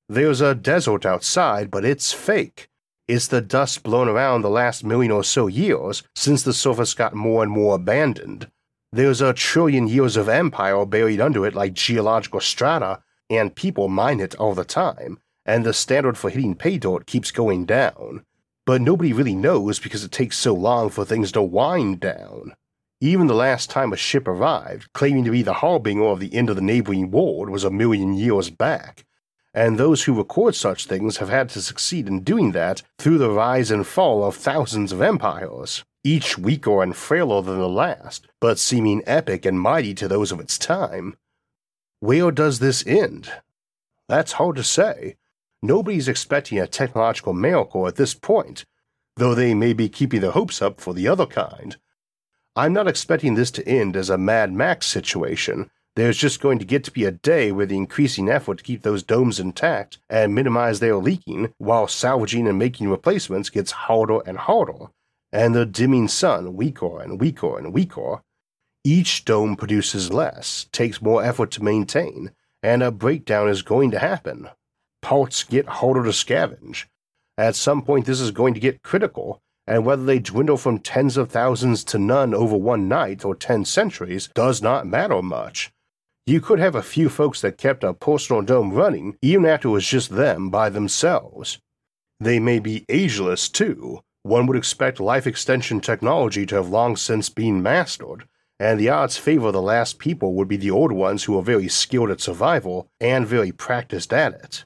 There's 0.08 0.40
a 0.40 0.56
desert 0.56 1.06
outside, 1.06 1.70
but 1.70 1.84
it's 1.84 2.14
fake. 2.14 2.69
It's 3.10 3.28
the 3.28 3.42
dust 3.42 3.84
blown 3.84 4.08
around 4.08 4.42
the 4.42 4.50
last 4.50 4.86
million 4.86 5.12
or 5.12 5.26
so 5.26 5.48
years 5.48 6.04
since 6.16 6.44
the 6.44 6.54
surface 6.54 6.94
got 6.94 7.14
more 7.14 7.44
and 7.44 7.52
more 7.52 7.76
abandoned. 7.76 8.50
There's 8.94 9.20
a 9.20 9.34
trillion 9.34 9.90
years 9.90 10.16
of 10.16 10.30
empire 10.30 10.86
buried 10.86 11.20
under 11.20 11.46
it 11.46 11.56
like 11.56 11.74
geological 11.74 12.40
strata, 12.40 13.02
and 13.30 13.54
people 13.54 13.90
mine 13.90 14.22
it 14.22 14.36
all 14.36 14.54
the 14.54 14.64
time 14.64 15.20
and 15.50 15.66
the 15.66 15.74
standard 15.74 16.16
for 16.16 16.30
hitting 16.30 16.54
pay 16.54 16.78
dirt 16.78 17.08
keeps 17.08 17.32
going 17.32 17.66
down. 17.66 18.24
But 18.68 18.82
nobody 18.82 19.14
really 19.14 19.34
knows 19.34 19.80
because 19.80 20.04
it 20.04 20.12
takes 20.12 20.38
so 20.38 20.54
long 20.54 20.90
for 20.90 21.04
things 21.04 21.32
to 21.32 21.42
wind 21.42 22.00
down. 22.00 22.54
Even 23.02 23.26
the 23.26 23.34
last 23.34 23.68
time 23.68 23.92
a 23.92 23.98
ship 23.98 24.28
arrived, 24.28 24.94
claiming 24.94 25.26
to 25.26 25.32
be 25.32 25.42
the 25.42 25.54
harbinger 25.54 26.04
of 26.04 26.20
the 26.20 26.36
end 26.36 26.52
of 26.52 26.56
the 26.56 26.62
neighboring 26.62 27.10
world, 27.10 27.50
was 27.50 27.64
a 27.64 27.72
million 27.72 28.14
years 28.14 28.52
back, 28.52 29.06
and 29.54 29.78
those 29.78 30.04
who 30.04 30.14
record 30.14 30.56
such 30.56 30.86
things 30.86 31.18
have 31.18 31.30
had 31.30 31.50
to 31.50 31.62
succeed 31.62 32.08
in 32.08 32.24
doing 32.24 32.52
that 32.52 32.82
through 32.98 33.18
the 33.18 33.32
rise 33.32 33.72
and 33.72 33.86
fall 33.88 34.24
of 34.24 34.36
thousands 34.36 34.92
of 34.92 35.02
empires, 35.02 35.84
each 36.04 36.38
weaker 36.38 36.84
and 36.84 36.96
frailer 36.96 37.42
than 37.42 37.60
the 37.60 37.70
last, 37.70 38.28
but 38.40 38.60
seeming 38.60 39.02
epic 39.06 39.46
and 39.46 39.60
mighty 39.60 39.94
to 39.94 40.08
those 40.08 40.32
of 40.32 40.40
its 40.40 40.58
time. 40.58 41.18
Where 42.00 42.32
does 42.32 42.60
this 42.60 42.86
end? 42.86 43.32
That's 44.08 44.34
hard 44.34 44.56
to 44.56 44.64
say, 44.64 45.18
nobody's 45.62 46.08
expecting 46.08 46.60
a 46.60 46.68
technological 46.68 47.34
miracle 47.34 47.88
at 47.88 47.96
this 47.96 48.14
point, 48.14 48.66
though 49.18 49.36
they 49.36 49.54
may 49.54 49.74
be 49.74 49.90
keeping 49.90 50.22
their 50.22 50.32
hopes 50.32 50.62
up 50.62 50.80
for 50.80 50.94
the 50.94 51.08
other 51.08 51.26
kind. 51.26 51.78
I'm 52.56 52.74
not 52.74 52.88
expecting 52.88 53.36
this 53.36 53.52
to 53.52 53.68
end 53.68 53.96
as 53.96 54.10
a 54.10 54.18
Mad 54.18 54.52
Max 54.52 54.88
situation. 54.88 55.70
There's 56.00 56.16
just 56.16 56.40
going 56.40 56.60
to 56.60 56.66
get 56.66 56.86
to 56.86 56.92
be 56.92 57.04
a 57.04 57.12
day 57.12 57.52
where 57.52 57.66
the 57.66 57.76
increasing 57.76 58.30
effort 58.30 58.60
to 58.60 58.64
keep 58.64 58.84
those 58.84 59.04
domes 59.04 59.38
intact 59.38 59.98
and 60.10 60.34
minimize 60.34 60.80
their 60.80 60.96
leaking 60.96 61.54
while 61.58 61.90
salvaging 61.90 62.48
and 62.48 62.58
making 62.58 62.90
replacements 62.90 63.50
gets 63.50 63.72
harder 63.72 64.22
and 64.26 64.38
harder, 64.38 64.92
and 65.34 65.54
the 65.54 65.66
dimming 65.66 66.08
sun 66.08 66.56
weaker 66.56 67.02
and 67.02 67.20
weaker 67.20 67.58
and 67.58 67.74
weaker. 67.74 68.22
Each 68.86 69.26
dome 69.26 69.58
produces 69.58 70.14
less, 70.14 70.68
takes 70.72 71.02
more 71.02 71.22
effort 71.22 71.52
to 71.52 71.64
maintain, 71.66 72.32
and 72.64 72.82
a 72.82 72.92
breakdown 72.92 73.50
is 73.50 73.62
going 73.62 73.92
to 73.92 74.00
happen 74.00 74.48
parts 75.02 75.44
get 75.44 75.68
harder 75.68 76.06
to 76.06 76.12
scavenge. 76.12 76.86
At 77.38 77.58
some 77.58 77.82
point, 77.82 78.06
this 78.06 78.22
is 78.22 78.32
going 78.32 78.54
to 78.54 78.62
get 78.62 78.84
critical, 78.84 79.42
and 79.68 79.86
whether 79.86 80.06
they 80.06 80.20
dwindle 80.20 80.56
from 80.56 80.80
tens 80.80 81.18
of 81.18 81.30
thousands 81.30 81.84
to 81.84 82.00
none 82.00 82.34
over 82.34 82.56
one 82.56 82.88
night 82.88 83.26
or 83.26 83.36
ten 83.36 83.66
centuries 83.66 84.30
does 84.34 84.62
not 84.62 84.88
matter 84.88 85.22
much. 85.22 85.74
You 86.30 86.40
could 86.40 86.60
have 86.60 86.76
a 86.76 86.84
few 86.84 87.10
folks 87.10 87.42
that 87.42 87.58
kept 87.58 87.84
a 87.84 87.92
personal 87.92 88.44
dome 88.44 88.72
running 88.72 89.18
even 89.20 89.48
after 89.48 89.68
it 89.68 89.72
was 89.72 89.88
just 89.88 90.12
them 90.12 90.52
by 90.52 90.70
themselves. 90.70 91.58
They 92.20 92.38
may 92.38 92.60
be 92.60 92.86
ageless 92.88 93.50
too. 93.50 94.02
One 94.22 94.46
would 94.46 94.56
expect 94.56 95.00
life 95.00 95.26
extension 95.26 95.82
technology 95.82 96.46
to 96.46 96.56
have 96.58 96.70
long 96.70 96.98
since 96.98 97.30
been 97.30 97.64
mastered, 97.64 98.26
and 98.60 98.80
the 98.80 98.90
odds 98.90 99.18
favor 99.18 99.52
the 99.52 99.60
last 99.60 99.98
people 99.98 100.36
would 100.36 100.48
be 100.48 100.56
the 100.56 100.70
old 100.70 100.92
ones 100.92 101.24
who 101.24 101.36
are 101.36 101.42
very 101.42 101.68
skilled 101.68 102.12
at 102.12 102.22
survival 102.22 102.88
and 103.02 103.26
very 103.26 103.52
practiced 103.52 104.14
at 104.14 104.36
it. 104.36 104.66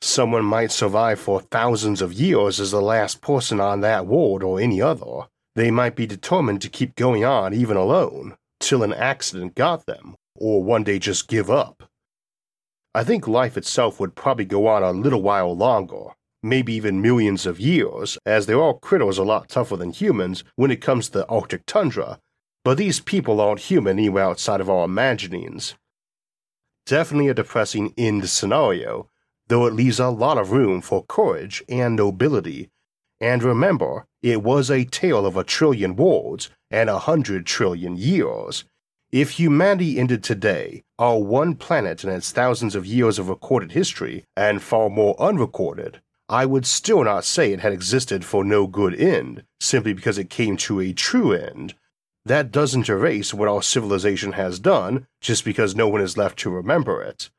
Someone 0.00 0.44
might 0.44 0.70
survive 0.70 1.18
for 1.18 1.40
thousands 1.40 2.00
of 2.00 2.12
years 2.12 2.60
as 2.60 2.70
the 2.70 2.80
last 2.80 3.20
person 3.20 3.58
on 3.58 3.80
that 3.80 4.06
ward 4.06 4.44
or 4.44 4.60
any 4.60 4.80
other. 4.80 5.26
They 5.56 5.72
might 5.72 5.96
be 5.96 6.06
determined 6.06 6.62
to 6.62 6.68
keep 6.68 6.94
going 6.94 7.24
on 7.24 7.52
even 7.52 7.76
alone, 7.76 8.36
till 8.60 8.84
an 8.84 8.92
accident 8.92 9.56
got 9.56 9.86
them, 9.86 10.14
or 10.38 10.62
one 10.62 10.84
day 10.84 10.98
just 10.98 11.28
give 11.28 11.50
up. 11.50 11.88
I 12.94 13.04
think 13.04 13.28
life 13.28 13.56
itself 13.56 14.00
would 14.00 14.14
probably 14.14 14.44
go 14.44 14.66
on 14.66 14.82
a 14.82 14.90
little 14.90 15.22
while 15.22 15.54
longer, 15.54 16.14
maybe 16.42 16.72
even 16.74 17.02
millions 17.02 17.46
of 17.46 17.60
years, 17.60 18.18
as 18.24 18.46
they're 18.46 18.72
critters 18.74 19.18
a 19.18 19.24
lot 19.24 19.48
tougher 19.48 19.76
than 19.76 19.90
humans 19.90 20.44
when 20.56 20.70
it 20.70 20.80
comes 20.80 21.06
to 21.06 21.18
the 21.18 21.26
Arctic 21.26 21.66
tundra. 21.66 22.18
But 22.64 22.78
these 22.78 23.00
people 23.00 23.40
aren't 23.40 23.60
human 23.60 23.98
anywhere 23.98 24.24
outside 24.24 24.60
of 24.60 24.70
our 24.70 24.84
imaginings. 24.84 25.74
Definitely 26.86 27.28
a 27.28 27.34
depressing 27.34 27.92
end 27.98 28.28
scenario, 28.28 29.08
though 29.48 29.66
it 29.66 29.74
leaves 29.74 30.00
a 30.00 30.08
lot 30.08 30.38
of 30.38 30.52
room 30.52 30.80
for 30.80 31.04
courage 31.04 31.62
and 31.68 31.96
nobility. 31.96 32.70
And 33.20 33.42
remember, 33.42 34.06
it 34.22 34.42
was 34.42 34.70
a 34.70 34.84
tale 34.84 35.26
of 35.26 35.36
a 35.36 35.44
trillion 35.44 35.96
worlds 35.96 36.50
and 36.70 36.88
a 36.88 36.98
hundred 36.98 37.46
trillion 37.46 37.96
years. 37.96 38.64
If 39.10 39.38
humanity 39.38 39.98
ended 39.98 40.22
today, 40.22 40.82
our 40.98 41.18
one 41.18 41.54
planet 41.54 42.04
and 42.04 42.12
its 42.12 42.30
thousands 42.30 42.74
of 42.74 42.84
years 42.84 43.18
of 43.18 43.30
recorded 43.30 43.72
history, 43.72 44.26
and 44.36 44.60
far 44.60 44.90
more 44.90 45.16
unrecorded, 45.18 46.02
I 46.28 46.44
would 46.44 46.66
still 46.66 47.02
not 47.04 47.24
say 47.24 47.52
it 47.52 47.60
had 47.60 47.72
existed 47.72 48.22
for 48.22 48.44
no 48.44 48.66
good 48.66 48.94
end, 48.94 49.44
simply 49.60 49.94
because 49.94 50.18
it 50.18 50.28
came 50.28 50.58
to 50.58 50.80
a 50.80 50.92
true 50.92 51.32
end. 51.32 51.74
That 52.26 52.52
doesn't 52.52 52.90
erase 52.90 53.32
what 53.32 53.48
our 53.48 53.62
civilization 53.62 54.32
has 54.32 54.58
done 54.58 55.06
just 55.22 55.42
because 55.42 55.74
no 55.74 55.88
one 55.88 56.02
is 56.02 56.18
left 56.18 56.38
to 56.40 56.50
remember 56.50 57.00
it. 57.00 57.30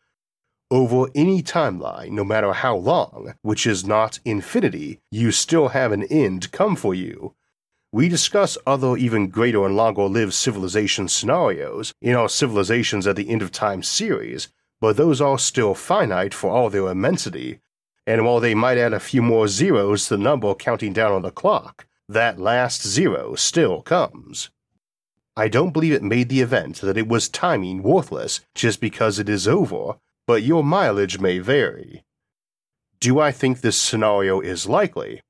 Over 0.72 1.10
any 1.14 1.44
timeline, 1.44 2.12
no 2.12 2.24
matter 2.24 2.52
how 2.52 2.78
long, 2.78 3.36
which 3.44 3.68
is 3.68 3.86
not 3.86 4.20
infinity, 4.26 5.02
you 5.12 5.32
still 5.32 5.68
have 5.68 5.92
an 5.92 6.02
end 6.06 6.52
come 6.52 6.76
for 6.76 6.96
you. 6.96 7.36
We 7.92 8.08
discuss 8.08 8.56
other 8.68 8.98
even 8.98 9.30
greater 9.30 9.66
and 9.66 9.76
longer 9.76 10.04
lived 10.04 10.34
civilization 10.34 11.08
scenarios 11.08 11.92
in 12.00 12.16
our 12.16 12.30
Civilizations 12.30 13.08
at 13.08 13.16
the 13.16 13.28
End 13.28 13.42
of 13.42 13.52
Time 13.52 13.82
series, 13.82 14.50
but 14.80 14.96
those 14.96 15.20
are 15.20 15.40
still 15.40 15.74
finite 15.74 16.36
for 16.36 16.52
all 16.52 16.70
their 16.70 16.88
immensity. 16.90 17.62
And 18.06 18.26
while 18.26 18.40
they 18.40 18.54
might 18.54 18.78
add 18.78 18.94
a 18.94 19.00
few 19.00 19.24
more 19.24 19.48
zeros 19.48 20.08
to 20.08 20.18
the 20.18 20.24
number 20.24 20.54
counting 20.54 20.94
down 20.94 21.14
on 21.14 21.24
the 21.24 21.32
clock, 21.32 21.88
that 22.08 22.40
last 22.40 22.86
zero 22.86 23.34
still 23.34 23.82
comes. 23.82 24.52
I 25.36 25.48
don't 25.48 25.74
believe 25.74 25.94
it 25.94 26.04
made 26.04 26.30
the 26.30 26.42
event 26.42 26.82
that 26.82 26.98
it 26.98 27.08
was 27.08 27.28
timing 27.28 27.82
worthless 27.82 28.42
just 28.54 28.80
because 28.80 29.18
it 29.18 29.30
is 29.30 29.48
over, 29.48 29.94
but 30.28 30.44
your 30.44 30.64
mileage 30.64 31.20
may 31.20 31.40
vary. 31.40 32.04
Do 33.00 33.20
I 33.20 33.32
think 33.32 33.62
this 33.62 33.78
scenario 33.78 34.42
is 34.42 34.68
likely? 34.68 35.24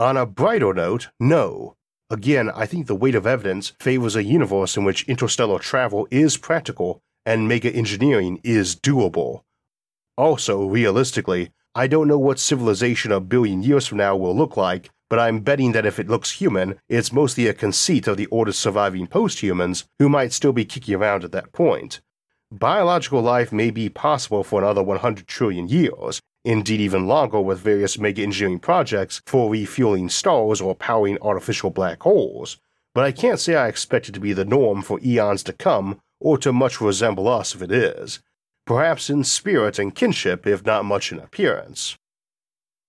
On 0.00 0.16
a 0.16 0.26
brighter 0.26 0.74
note, 0.74 1.10
no. 1.20 1.76
Again, 2.12 2.50
I 2.50 2.66
think 2.66 2.88
the 2.88 2.94
weight 2.94 3.14
of 3.14 3.26
evidence 3.26 3.72
favors 3.80 4.16
a 4.16 4.22
universe 4.22 4.76
in 4.76 4.84
which 4.84 5.08
interstellar 5.08 5.58
travel 5.58 6.06
is 6.10 6.36
practical 6.36 7.00
and 7.24 7.48
mega 7.48 7.70
engineering 7.74 8.38
is 8.44 8.76
doable. 8.76 9.44
Also, 10.18 10.66
realistically, 10.66 11.52
I 11.74 11.86
don't 11.86 12.08
know 12.08 12.18
what 12.18 12.38
civilization 12.38 13.12
a 13.12 13.20
billion 13.20 13.62
years 13.62 13.86
from 13.86 13.96
now 13.96 14.14
will 14.14 14.36
look 14.36 14.58
like, 14.58 14.90
but 15.08 15.18
I'm 15.18 15.40
betting 15.40 15.72
that 15.72 15.86
if 15.86 15.98
it 15.98 16.06
looks 16.06 16.32
human, 16.32 16.78
it's 16.86 17.14
mostly 17.14 17.46
a 17.46 17.54
conceit 17.54 18.06
of 18.06 18.18
the 18.18 18.28
oldest 18.30 18.60
surviving 18.60 19.06
post 19.06 19.42
humans 19.42 19.86
who 19.98 20.10
might 20.10 20.34
still 20.34 20.52
be 20.52 20.66
kicking 20.66 20.96
around 20.96 21.24
at 21.24 21.32
that 21.32 21.52
point. 21.52 22.02
Biological 22.50 23.22
life 23.22 23.52
may 23.52 23.70
be 23.70 23.88
possible 23.88 24.44
for 24.44 24.60
another 24.60 24.82
100 24.82 25.26
trillion 25.26 25.66
years, 25.66 26.20
indeed 26.44 26.80
even 26.80 27.06
longer 27.06 27.40
with 27.40 27.60
various 27.60 27.98
mega 27.98 28.22
engineering 28.22 28.58
projects 28.58 29.22
for 29.26 29.50
refueling 29.50 30.08
stars 30.08 30.60
or 30.60 30.74
powering 30.74 31.18
artificial 31.22 31.70
black 31.70 32.02
holes, 32.02 32.58
but 32.94 33.04
I 33.04 33.12
can't 33.12 33.40
say 33.40 33.54
I 33.54 33.68
expect 33.68 34.08
it 34.08 34.12
to 34.12 34.20
be 34.20 34.32
the 34.32 34.44
norm 34.44 34.82
for 34.82 35.00
eons 35.02 35.42
to 35.44 35.52
come 35.52 36.00
or 36.20 36.38
to 36.38 36.52
much 36.52 36.80
resemble 36.80 37.28
us 37.28 37.54
if 37.54 37.62
it 37.62 37.72
is, 37.72 38.20
perhaps 38.66 39.10
in 39.10 39.24
spirit 39.24 39.78
and 39.78 39.94
kinship 39.94 40.46
if 40.46 40.64
not 40.64 40.84
much 40.84 41.12
in 41.12 41.18
appearance. 41.18 41.96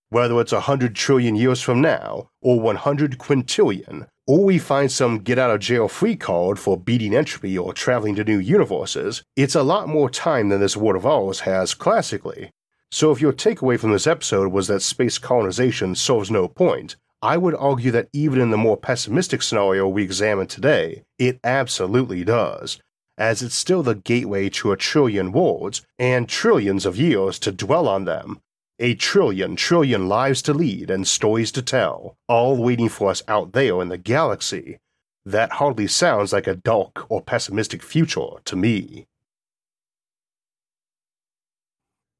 Whether 0.10 0.40
it's 0.42 0.54
a 0.54 0.62
hundred 0.62 0.96
trillion 0.96 1.36
years 1.36 1.62
from 1.62 1.82
now, 1.82 2.30
or 2.40 2.60
100 2.60 3.18
quintillion, 3.18 4.08
or 4.28 4.44
we 4.44 4.60
find 4.60 4.92
some 4.92 5.20
get 5.20 5.40
out 5.40 5.50
of 5.50 5.60
jail 5.60 5.88
free 5.88 6.16
card 6.16 6.60
for 6.60 6.78
beating 6.78 7.16
entropy 7.16 7.58
or 7.58 7.74
traveling 7.74 8.16
to 8.16 8.24
new 8.24 8.38
universes, 8.38 9.24
it's 9.36 9.56
a 9.56 9.64
lot 9.64 9.90
more 9.90 10.10
time 10.10 10.50
than 10.50 10.60
this 10.60 10.78
world 10.78 10.96
of 10.96 11.06
ours 11.06 11.42
has 11.42 11.74
classically. 11.74 12.52
So 12.94 13.10
if 13.12 13.20
your 13.20 13.34
takeaway 13.34 13.80
from 13.80 13.92
this 13.92 14.06
episode 14.06 14.52
was 14.52 14.68
that 14.68 14.84
space 14.84 15.18
colonization 15.18 15.96
serves 15.96 16.30
no 16.30 16.48
point, 16.48 16.96
I 17.24 17.38
would 17.38 17.56
argue 17.56 17.90
that 17.90 18.08
even 18.14 18.40
in 18.40 18.52
the 18.52 18.56
more 18.56 18.78
pessimistic 18.78 19.42
scenario 19.42 19.88
we 19.88 20.04
examine 20.04 20.46
today, 20.46 21.02
it 21.18 21.40
absolutely 21.44 22.24
does, 22.24 22.78
as 23.18 23.42
it's 23.42 23.56
still 23.56 23.82
the 23.82 23.96
gateway 23.96 24.48
to 24.50 24.72
a 24.72 24.78
trillion 24.78 25.32
worlds 25.32 25.82
and 25.98 26.30
trillions 26.30 26.86
of 26.86 26.96
years 26.96 27.40
to 27.40 27.52
dwell 27.52 27.88
on 27.88 28.06
them, 28.06 28.42
a 28.78 28.94
trillion 28.94 29.56
trillion 29.56 30.08
lives 30.08 30.44
to 30.44 30.54
lead 30.54 30.92
and 30.92 31.08
stories 31.08 31.52
to 31.54 31.64
tell, 31.64 32.16
all 32.28 32.62
waiting 32.62 32.90
for 32.90 33.10
us 33.10 33.24
out 33.28 33.54
there 33.54 33.82
in 33.82 33.90
the 33.90 33.98
galaxy. 33.98 34.78
That 35.26 35.54
hardly 35.54 35.88
sounds 35.88 36.32
like 36.32 36.46
a 36.46 36.56
dark 36.56 37.10
or 37.10 37.24
pessimistic 37.24 37.82
future 37.82 38.38
to 38.46 38.56
me. 38.56 39.08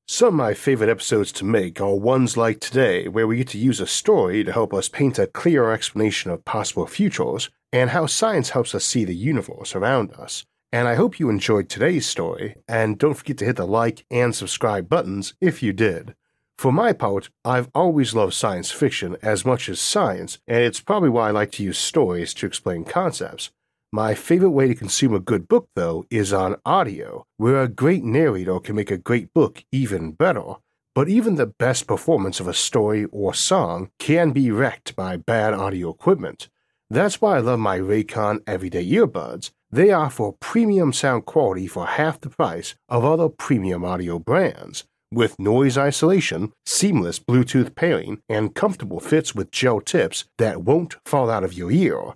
Some 0.06 0.28
of 0.28 0.34
my 0.34 0.54
favorite 0.54 0.90
episodes 0.90 1.32
to 1.32 1.46
make 1.46 1.80
are 1.80 1.96
ones 1.96 2.36
like 2.36 2.60
today, 2.60 3.08
where 3.08 3.26
we 3.26 3.38
get 3.38 3.48
to 3.50 3.58
use 3.58 3.80
a 3.80 3.88
story 3.88 4.44
to 4.44 4.52
help 4.52 4.74
us 4.74 4.90
paint 4.90 5.18
a 5.18 5.28
clearer 5.28 5.72
explanation 5.72 6.30
of 6.30 6.44
possible 6.44 6.86
futures 6.86 7.50
and 7.72 7.90
how 7.90 8.06
science 8.08 8.50
helps 8.50 8.76
us 8.76 8.84
see 8.84 9.06
the 9.06 9.16
universe 9.16 9.74
around 9.74 10.12
us. 10.12 10.46
And 10.74 10.90
I 10.90 10.96
hope 10.96 11.20
you 11.20 11.30
enjoyed 11.30 11.70
today's 11.70 12.06
story, 12.06 12.58
and 12.68 12.98
don't 12.98 13.14
forget 13.14 13.38
to 13.38 13.46
hit 13.46 13.56
the 13.56 13.66
like 13.66 14.06
and 14.12 14.36
subscribe 14.36 14.90
buttons 14.90 15.36
if 15.40 15.64
you 15.64 15.72
did. 15.72 16.16
For 16.58 16.74
my 16.74 16.92
part, 16.92 17.30
I've 17.46 17.70
always 17.74 18.14
loved 18.14 18.34
science 18.34 18.72
fiction 18.72 19.16
as 19.22 19.46
much 19.46 19.70
as 19.70 19.80
science, 19.80 20.38
and 20.50 20.64
it's 20.64 20.82
probably 20.82 21.10
why 21.10 21.30
I 21.30 21.32
like 21.32 21.54
to 21.54 21.64
use 21.64 21.78
stories 21.78 22.34
to 22.36 22.46
explain 22.46 22.84
concepts. 22.84 23.52
My 23.96 24.16
favorite 24.16 24.50
way 24.50 24.70
to 24.70 24.74
consume 24.74 25.14
a 25.14 25.20
good 25.20 25.48
book, 25.48 25.70
though, 25.76 26.08
is 26.10 26.34
on 26.34 26.56
audio, 26.66 27.28
where 27.38 27.62
a 27.62 27.68
great 27.68 28.04
narrator 28.04 28.60
can 28.60 28.76
make 28.76 28.90
a 28.90 28.98
great 28.98 29.32
book 29.36 29.64
even 29.72 30.14
better. 30.14 30.56
But 30.96 31.10
even 31.10 31.36
the 31.36 31.46
best 31.46 31.86
performance 31.86 32.40
of 32.40 32.48
a 32.48 32.56
story 32.56 33.06
or 33.12 33.36
song 33.36 33.92
can 34.00 34.32
be 34.32 34.50
wrecked 34.50 34.96
by 34.96 35.18
bad 35.18 35.54
audio 35.54 35.92
equipment. 35.92 36.50
That's 36.90 37.22
why 37.22 37.36
I 37.36 37.42
love 37.42 37.60
my 37.60 37.78
Raycon 37.78 38.42
Everyday 38.48 38.84
Earbuds. 38.84 39.52
They 39.70 39.92
offer 39.92 40.32
premium 40.40 40.92
sound 40.92 41.28
quality 41.28 41.68
for 41.68 41.86
half 41.86 42.20
the 42.20 42.32
price 42.32 42.74
of 42.90 43.06
other 43.06 43.30
premium 43.30 43.86
audio 43.86 44.18
brands 44.18 44.86
with 45.12 45.38
noise 45.38 45.78
isolation, 45.78 46.52
seamless 46.66 47.20
Bluetooth 47.20 47.76
pairing, 47.76 48.22
and 48.28 48.56
comfortable 48.56 49.00
fits 49.00 49.36
with 49.36 49.52
gel 49.52 49.82
tips 49.82 50.26
that 50.40 50.64
won't 50.64 50.96
fall 51.06 51.30
out 51.30 51.44
of 51.44 51.54
your 51.54 51.72
ear. 51.72 52.16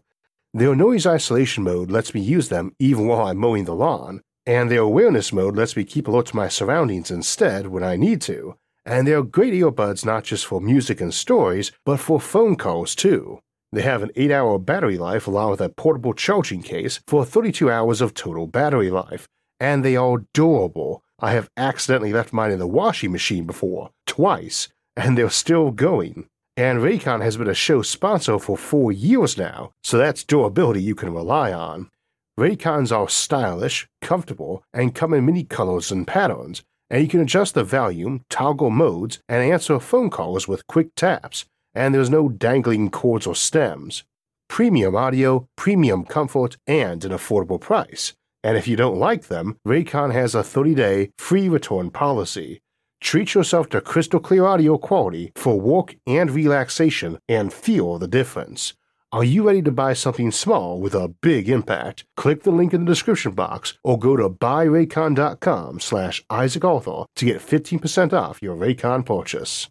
Their 0.53 0.75
noise 0.75 1.05
isolation 1.05 1.63
mode 1.63 1.91
lets 1.91 2.13
me 2.13 2.21
use 2.21 2.49
them 2.49 2.73
even 2.79 3.07
while 3.07 3.27
I'm 3.27 3.37
mowing 3.37 3.65
the 3.65 3.75
lawn, 3.75 4.21
and 4.45 4.71
their 4.71 4.81
awareness 4.81 5.33
mode 5.33 5.55
lets 5.55 5.75
me 5.75 5.83
keep 5.83 6.07
alert 6.07 6.27
to 6.27 6.35
my 6.35 6.47
surroundings 6.47 7.11
instead 7.11 7.67
when 7.67 7.83
I 7.83 7.95
need 7.95 8.21
to. 8.21 8.55
And 8.85 9.05
they're 9.05 9.23
great 9.23 9.53
earbuds 9.53 10.05
not 10.05 10.23
just 10.23 10.45
for 10.45 10.61
music 10.61 11.01
and 11.01 11.13
stories, 11.13 11.71
but 11.85 11.99
for 11.99 12.21
phone 12.21 12.55
calls 12.55 12.95
too. 12.95 13.39
They 13.73 13.81
have 13.81 14.01
an 14.01 14.11
8 14.15 14.31
hour 14.31 14.57
battery 14.57 14.97
life 14.97 15.27
along 15.27 15.51
with 15.51 15.61
a 15.61 15.69
portable 15.69 16.13
charging 16.13 16.61
case 16.61 17.01
for 17.05 17.25
32 17.25 17.69
hours 17.69 17.99
of 17.99 18.13
total 18.13 18.47
battery 18.47 18.89
life, 18.89 19.27
and 19.59 19.83
they 19.83 19.97
are 19.97 20.23
durable 20.33 21.03
I 21.19 21.31
have 21.31 21.49
accidentally 21.57 22.13
left 22.13 22.31
mine 22.31 22.51
in 22.51 22.59
the 22.59 22.67
washing 22.67 23.11
machine 23.11 23.45
before, 23.45 23.89
twice, 24.05 24.69
and 24.95 25.17
they're 25.17 25.31
still 25.31 25.71
going. 25.71 26.27
And 26.57 26.79
Raycon 26.79 27.21
has 27.21 27.37
been 27.37 27.47
a 27.47 27.53
show 27.53 27.83
sponsor 27.83 28.39
for 28.39 28.57
four 28.57 28.91
years 28.91 29.37
now, 29.37 29.73
so 29.83 29.99
that's 29.99 30.23
durability 30.23 30.81
you 30.81 30.95
can 30.95 31.13
rely 31.13 31.53
on. 31.53 31.91
Raycons 32.39 32.91
are 32.91 33.07
stylish, 33.07 33.87
comfortable, 34.01 34.63
and 34.73 34.95
come 34.95 35.13
in 35.13 35.27
many 35.27 35.43
colors 35.43 35.91
and 35.91 36.07
patterns, 36.07 36.63
and 36.89 37.03
you 37.03 37.07
can 37.07 37.21
adjust 37.21 37.53
the 37.53 37.63
volume, 37.63 38.25
toggle 38.31 38.71
modes, 38.71 39.19
and 39.29 39.43
answer 39.43 39.79
phone 39.79 40.09
calls 40.09 40.47
with 40.47 40.65
quick 40.65 40.95
taps, 40.95 41.45
and 41.75 41.93
there's 41.93 42.09
no 42.09 42.27
dangling 42.27 42.89
cords 42.89 43.27
or 43.27 43.35
stems. 43.35 44.03
Premium 44.49 44.95
audio, 44.95 45.47
premium 45.57 46.05
comfort, 46.05 46.57
and 46.65 47.05
an 47.05 47.11
affordable 47.11 47.61
price. 47.61 48.13
And 48.43 48.57
if 48.57 48.67
you 48.67 48.75
don't 48.75 48.97
like 48.97 49.27
them, 49.27 49.57
Raycon 49.67 50.11
has 50.11 50.33
a 50.33 50.43
30 50.43 50.73
day 50.73 51.11
free 51.19 51.49
return 51.49 51.91
policy. 51.91 52.61
Treat 53.01 53.33
yourself 53.33 53.69
to 53.69 53.81
crystal 53.81 54.19
clear 54.19 54.45
audio 54.45 54.77
quality 54.77 55.31
for 55.35 55.59
work 55.59 55.95
and 56.05 56.31
relaxation 56.31 57.19
and 57.29 57.53
feel 57.53 57.97
the 57.97 58.07
difference. 58.07 58.73
Are 59.13 59.23
you 59.23 59.47
ready 59.47 59.61
to 59.61 59.71
buy 59.71 59.93
something 59.93 60.31
small 60.31 60.81
with 60.81 60.93
a 60.93 61.07
big 61.07 61.47
impact? 61.47 62.03
Click 62.17 62.43
the 62.43 62.51
link 62.51 62.73
in 62.73 62.83
the 62.83 62.91
description 62.91 63.31
box 63.31 63.75
or 63.83 63.97
go 63.97 64.17
to 64.17 64.29
buyraycon.com 64.29 65.79
slash 65.79 66.23
Isaac 66.29 66.65
Arthur 66.65 67.05
to 67.15 67.25
get 67.25 67.37
15% 67.37 68.11
off 68.11 68.41
your 68.41 68.57
Raycon 68.57 69.05
purchase. 69.05 69.69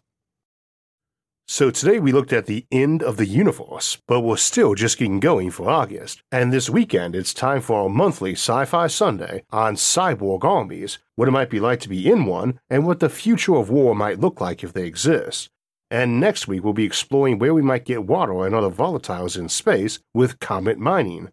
So 1.49 1.71
today 1.71 1.97
we 1.97 2.11
looked 2.11 2.33
at 2.33 2.45
the 2.45 2.65
end 2.73 3.01
of 3.01 3.15
the 3.15 3.25
universe, 3.25 3.97
but 4.05 4.19
we're 4.19 4.35
still 4.35 4.75
just 4.75 4.97
getting 4.97 5.21
going 5.21 5.49
for 5.49 5.69
August. 5.69 6.21
And 6.29 6.51
this 6.51 6.69
weekend 6.69 7.15
it's 7.15 7.33
time 7.33 7.61
for 7.61 7.83
our 7.83 7.89
monthly 7.89 8.33
Sci 8.33 8.65
Fi 8.65 8.87
Sunday 8.87 9.43
on 9.49 9.75
cyborg 9.75 10.43
armies, 10.43 10.99
what 11.15 11.29
it 11.29 11.31
might 11.31 11.49
be 11.49 11.61
like 11.61 11.79
to 11.79 11.89
be 11.89 12.11
in 12.11 12.25
one, 12.25 12.59
and 12.69 12.85
what 12.85 12.99
the 12.99 13.07
future 13.07 13.55
of 13.55 13.69
war 13.69 13.95
might 13.95 14.19
look 14.19 14.41
like 14.41 14.61
if 14.61 14.73
they 14.73 14.85
exist. 14.85 15.49
And 15.89 16.19
next 16.19 16.49
week, 16.49 16.65
we'll 16.65 16.73
be 16.73 16.83
exploring 16.83 17.39
where 17.39 17.53
we 17.53 17.61
might 17.61 17.85
get 17.85 18.03
water 18.03 18.45
and 18.45 18.53
other 18.53 18.69
volatiles 18.69 19.37
in 19.37 19.47
space 19.47 19.99
with 20.13 20.39
comet 20.39 20.77
mining. 20.77 21.29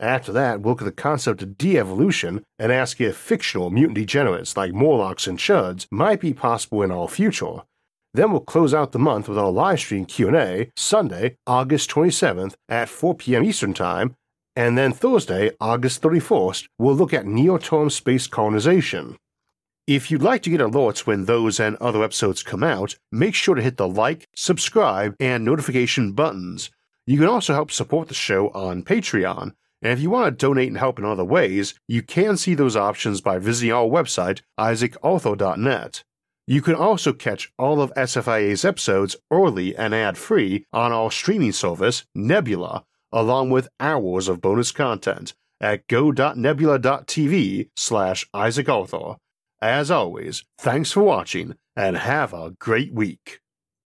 After 0.00 0.32
that, 0.32 0.60
we'll 0.60 0.72
look 0.72 0.82
at 0.82 0.86
the 0.86 0.90
concept 0.90 1.40
of 1.40 1.56
de-evolution 1.56 2.42
and 2.58 2.72
ask 2.72 3.00
if 3.00 3.16
fictional 3.16 3.70
mutant 3.70 3.94
degenerates 3.94 4.56
like 4.56 4.72
Morlocks 4.72 5.28
and 5.28 5.38
Chuds 5.38 5.86
might 5.92 6.18
be 6.20 6.34
possible 6.34 6.82
in 6.82 6.90
our 6.90 7.06
future. 7.06 7.62
Then 8.14 8.30
we'll 8.30 8.40
close 8.40 8.74
out 8.74 8.92
the 8.92 8.98
month 8.98 9.28
with 9.28 9.38
our 9.38 9.50
live 9.50 9.80
stream 9.80 10.04
Q&A 10.04 10.70
Sunday, 10.76 11.36
August 11.46 11.90
27th 11.90 12.54
at 12.68 12.88
4 12.88 13.14
p.m. 13.14 13.44
Eastern 13.44 13.74
Time, 13.74 14.16
and 14.54 14.76
then 14.76 14.92
Thursday, 14.92 15.50
August 15.60 16.02
31st, 16.02 16.66
we'll 16.78 16.94
look 16.94 17.14
at 17.14 17.26
Near-term 17.26 17.88
space 17.90 18.26
colonization. 18.26 19.16
If 19.86 20.10
you'd 20.10 20.22
like 20.22 20.42
to 20.42 20.50
get 20.50 20.60
alerts 20.60 21.06
when 21.06 21.24
those 21.24 21.58
and 21.58 21.76
other 21.76 22.04
episodes 22.04 22.42
come 22.42 22.62
out, 22.62 22.96
make 23.10 23.34
sure 23.34 23.54
to 23.54 23.62
hit 23.62 23.78
the 23.78 23.88
like, 23.88 24.28
subscribe, 24.36 25.16
and 25.18 25.44
notification 25.44 26.12
buttons. 26.12 26.70
You 27.06 27.18
can 27.18 27.28
also 27.28 27.54
help 27.54 27.72
support 27.72 28.08
the 28.08 28.14
show 28.14 28.50
on 28.50 28.84
Patreon 28.84 29.52
and 29.82 29.92
if 29.92 30.00
you 30.00 30.10
want 30.10 30.26
to 30.26 30.46
donate 30.46 30.68
and 30.68 30.78
help 30.78 30.98
in 31.00 31.04
other 31.04 31.24
ways, 31.24 31.74
you 31.88 32.02
can 32.02 32.36
see 32.36 32.54
those 32.54 32.76
options 32.76 33.20
by 33.20 33.38
visiting 33.38 33.72
our 33.72 33.84
website, 33.84 34.40
isaacarthur.net. 34.58 36.04
You 36.46 36.60
can 36.60 36.74
also 36.74 37.12
catch 37.12 37.52
all 37.56 37.80
of 37.80 37.94
SFIA's 37.94 38.64
episodes 38.64 39.16
early 39.30 39.76
and 39.76 39.94
ad 39.94 40.18
free 40.18 40.66
on 40.72 40.92
our 40.92 41.10
streaming 41.10 41.52
service, 41.52 42.04
Nebula, 42.14 42.84
along 43.12 43.50
with 43.50 43.68
hours 43.78 44.28
of 44.28 44.40
bonus 44.40 44.72
content 44.72 45.34
at 45.60 45.86
go.nebula.tv 45.86 47.68
slash 47.76 48.26
isaacarthur. 48.34 49.16
As 49.60 49.90
always, 49.92 50.44
thanks 50.58 50.90
for 50.90 51.02
watching 51.02 51.54
and 51.76 51.96
have 51.96 52.34
a 52.34 52.50
great 52.58 52.92
week. 52.92 53.40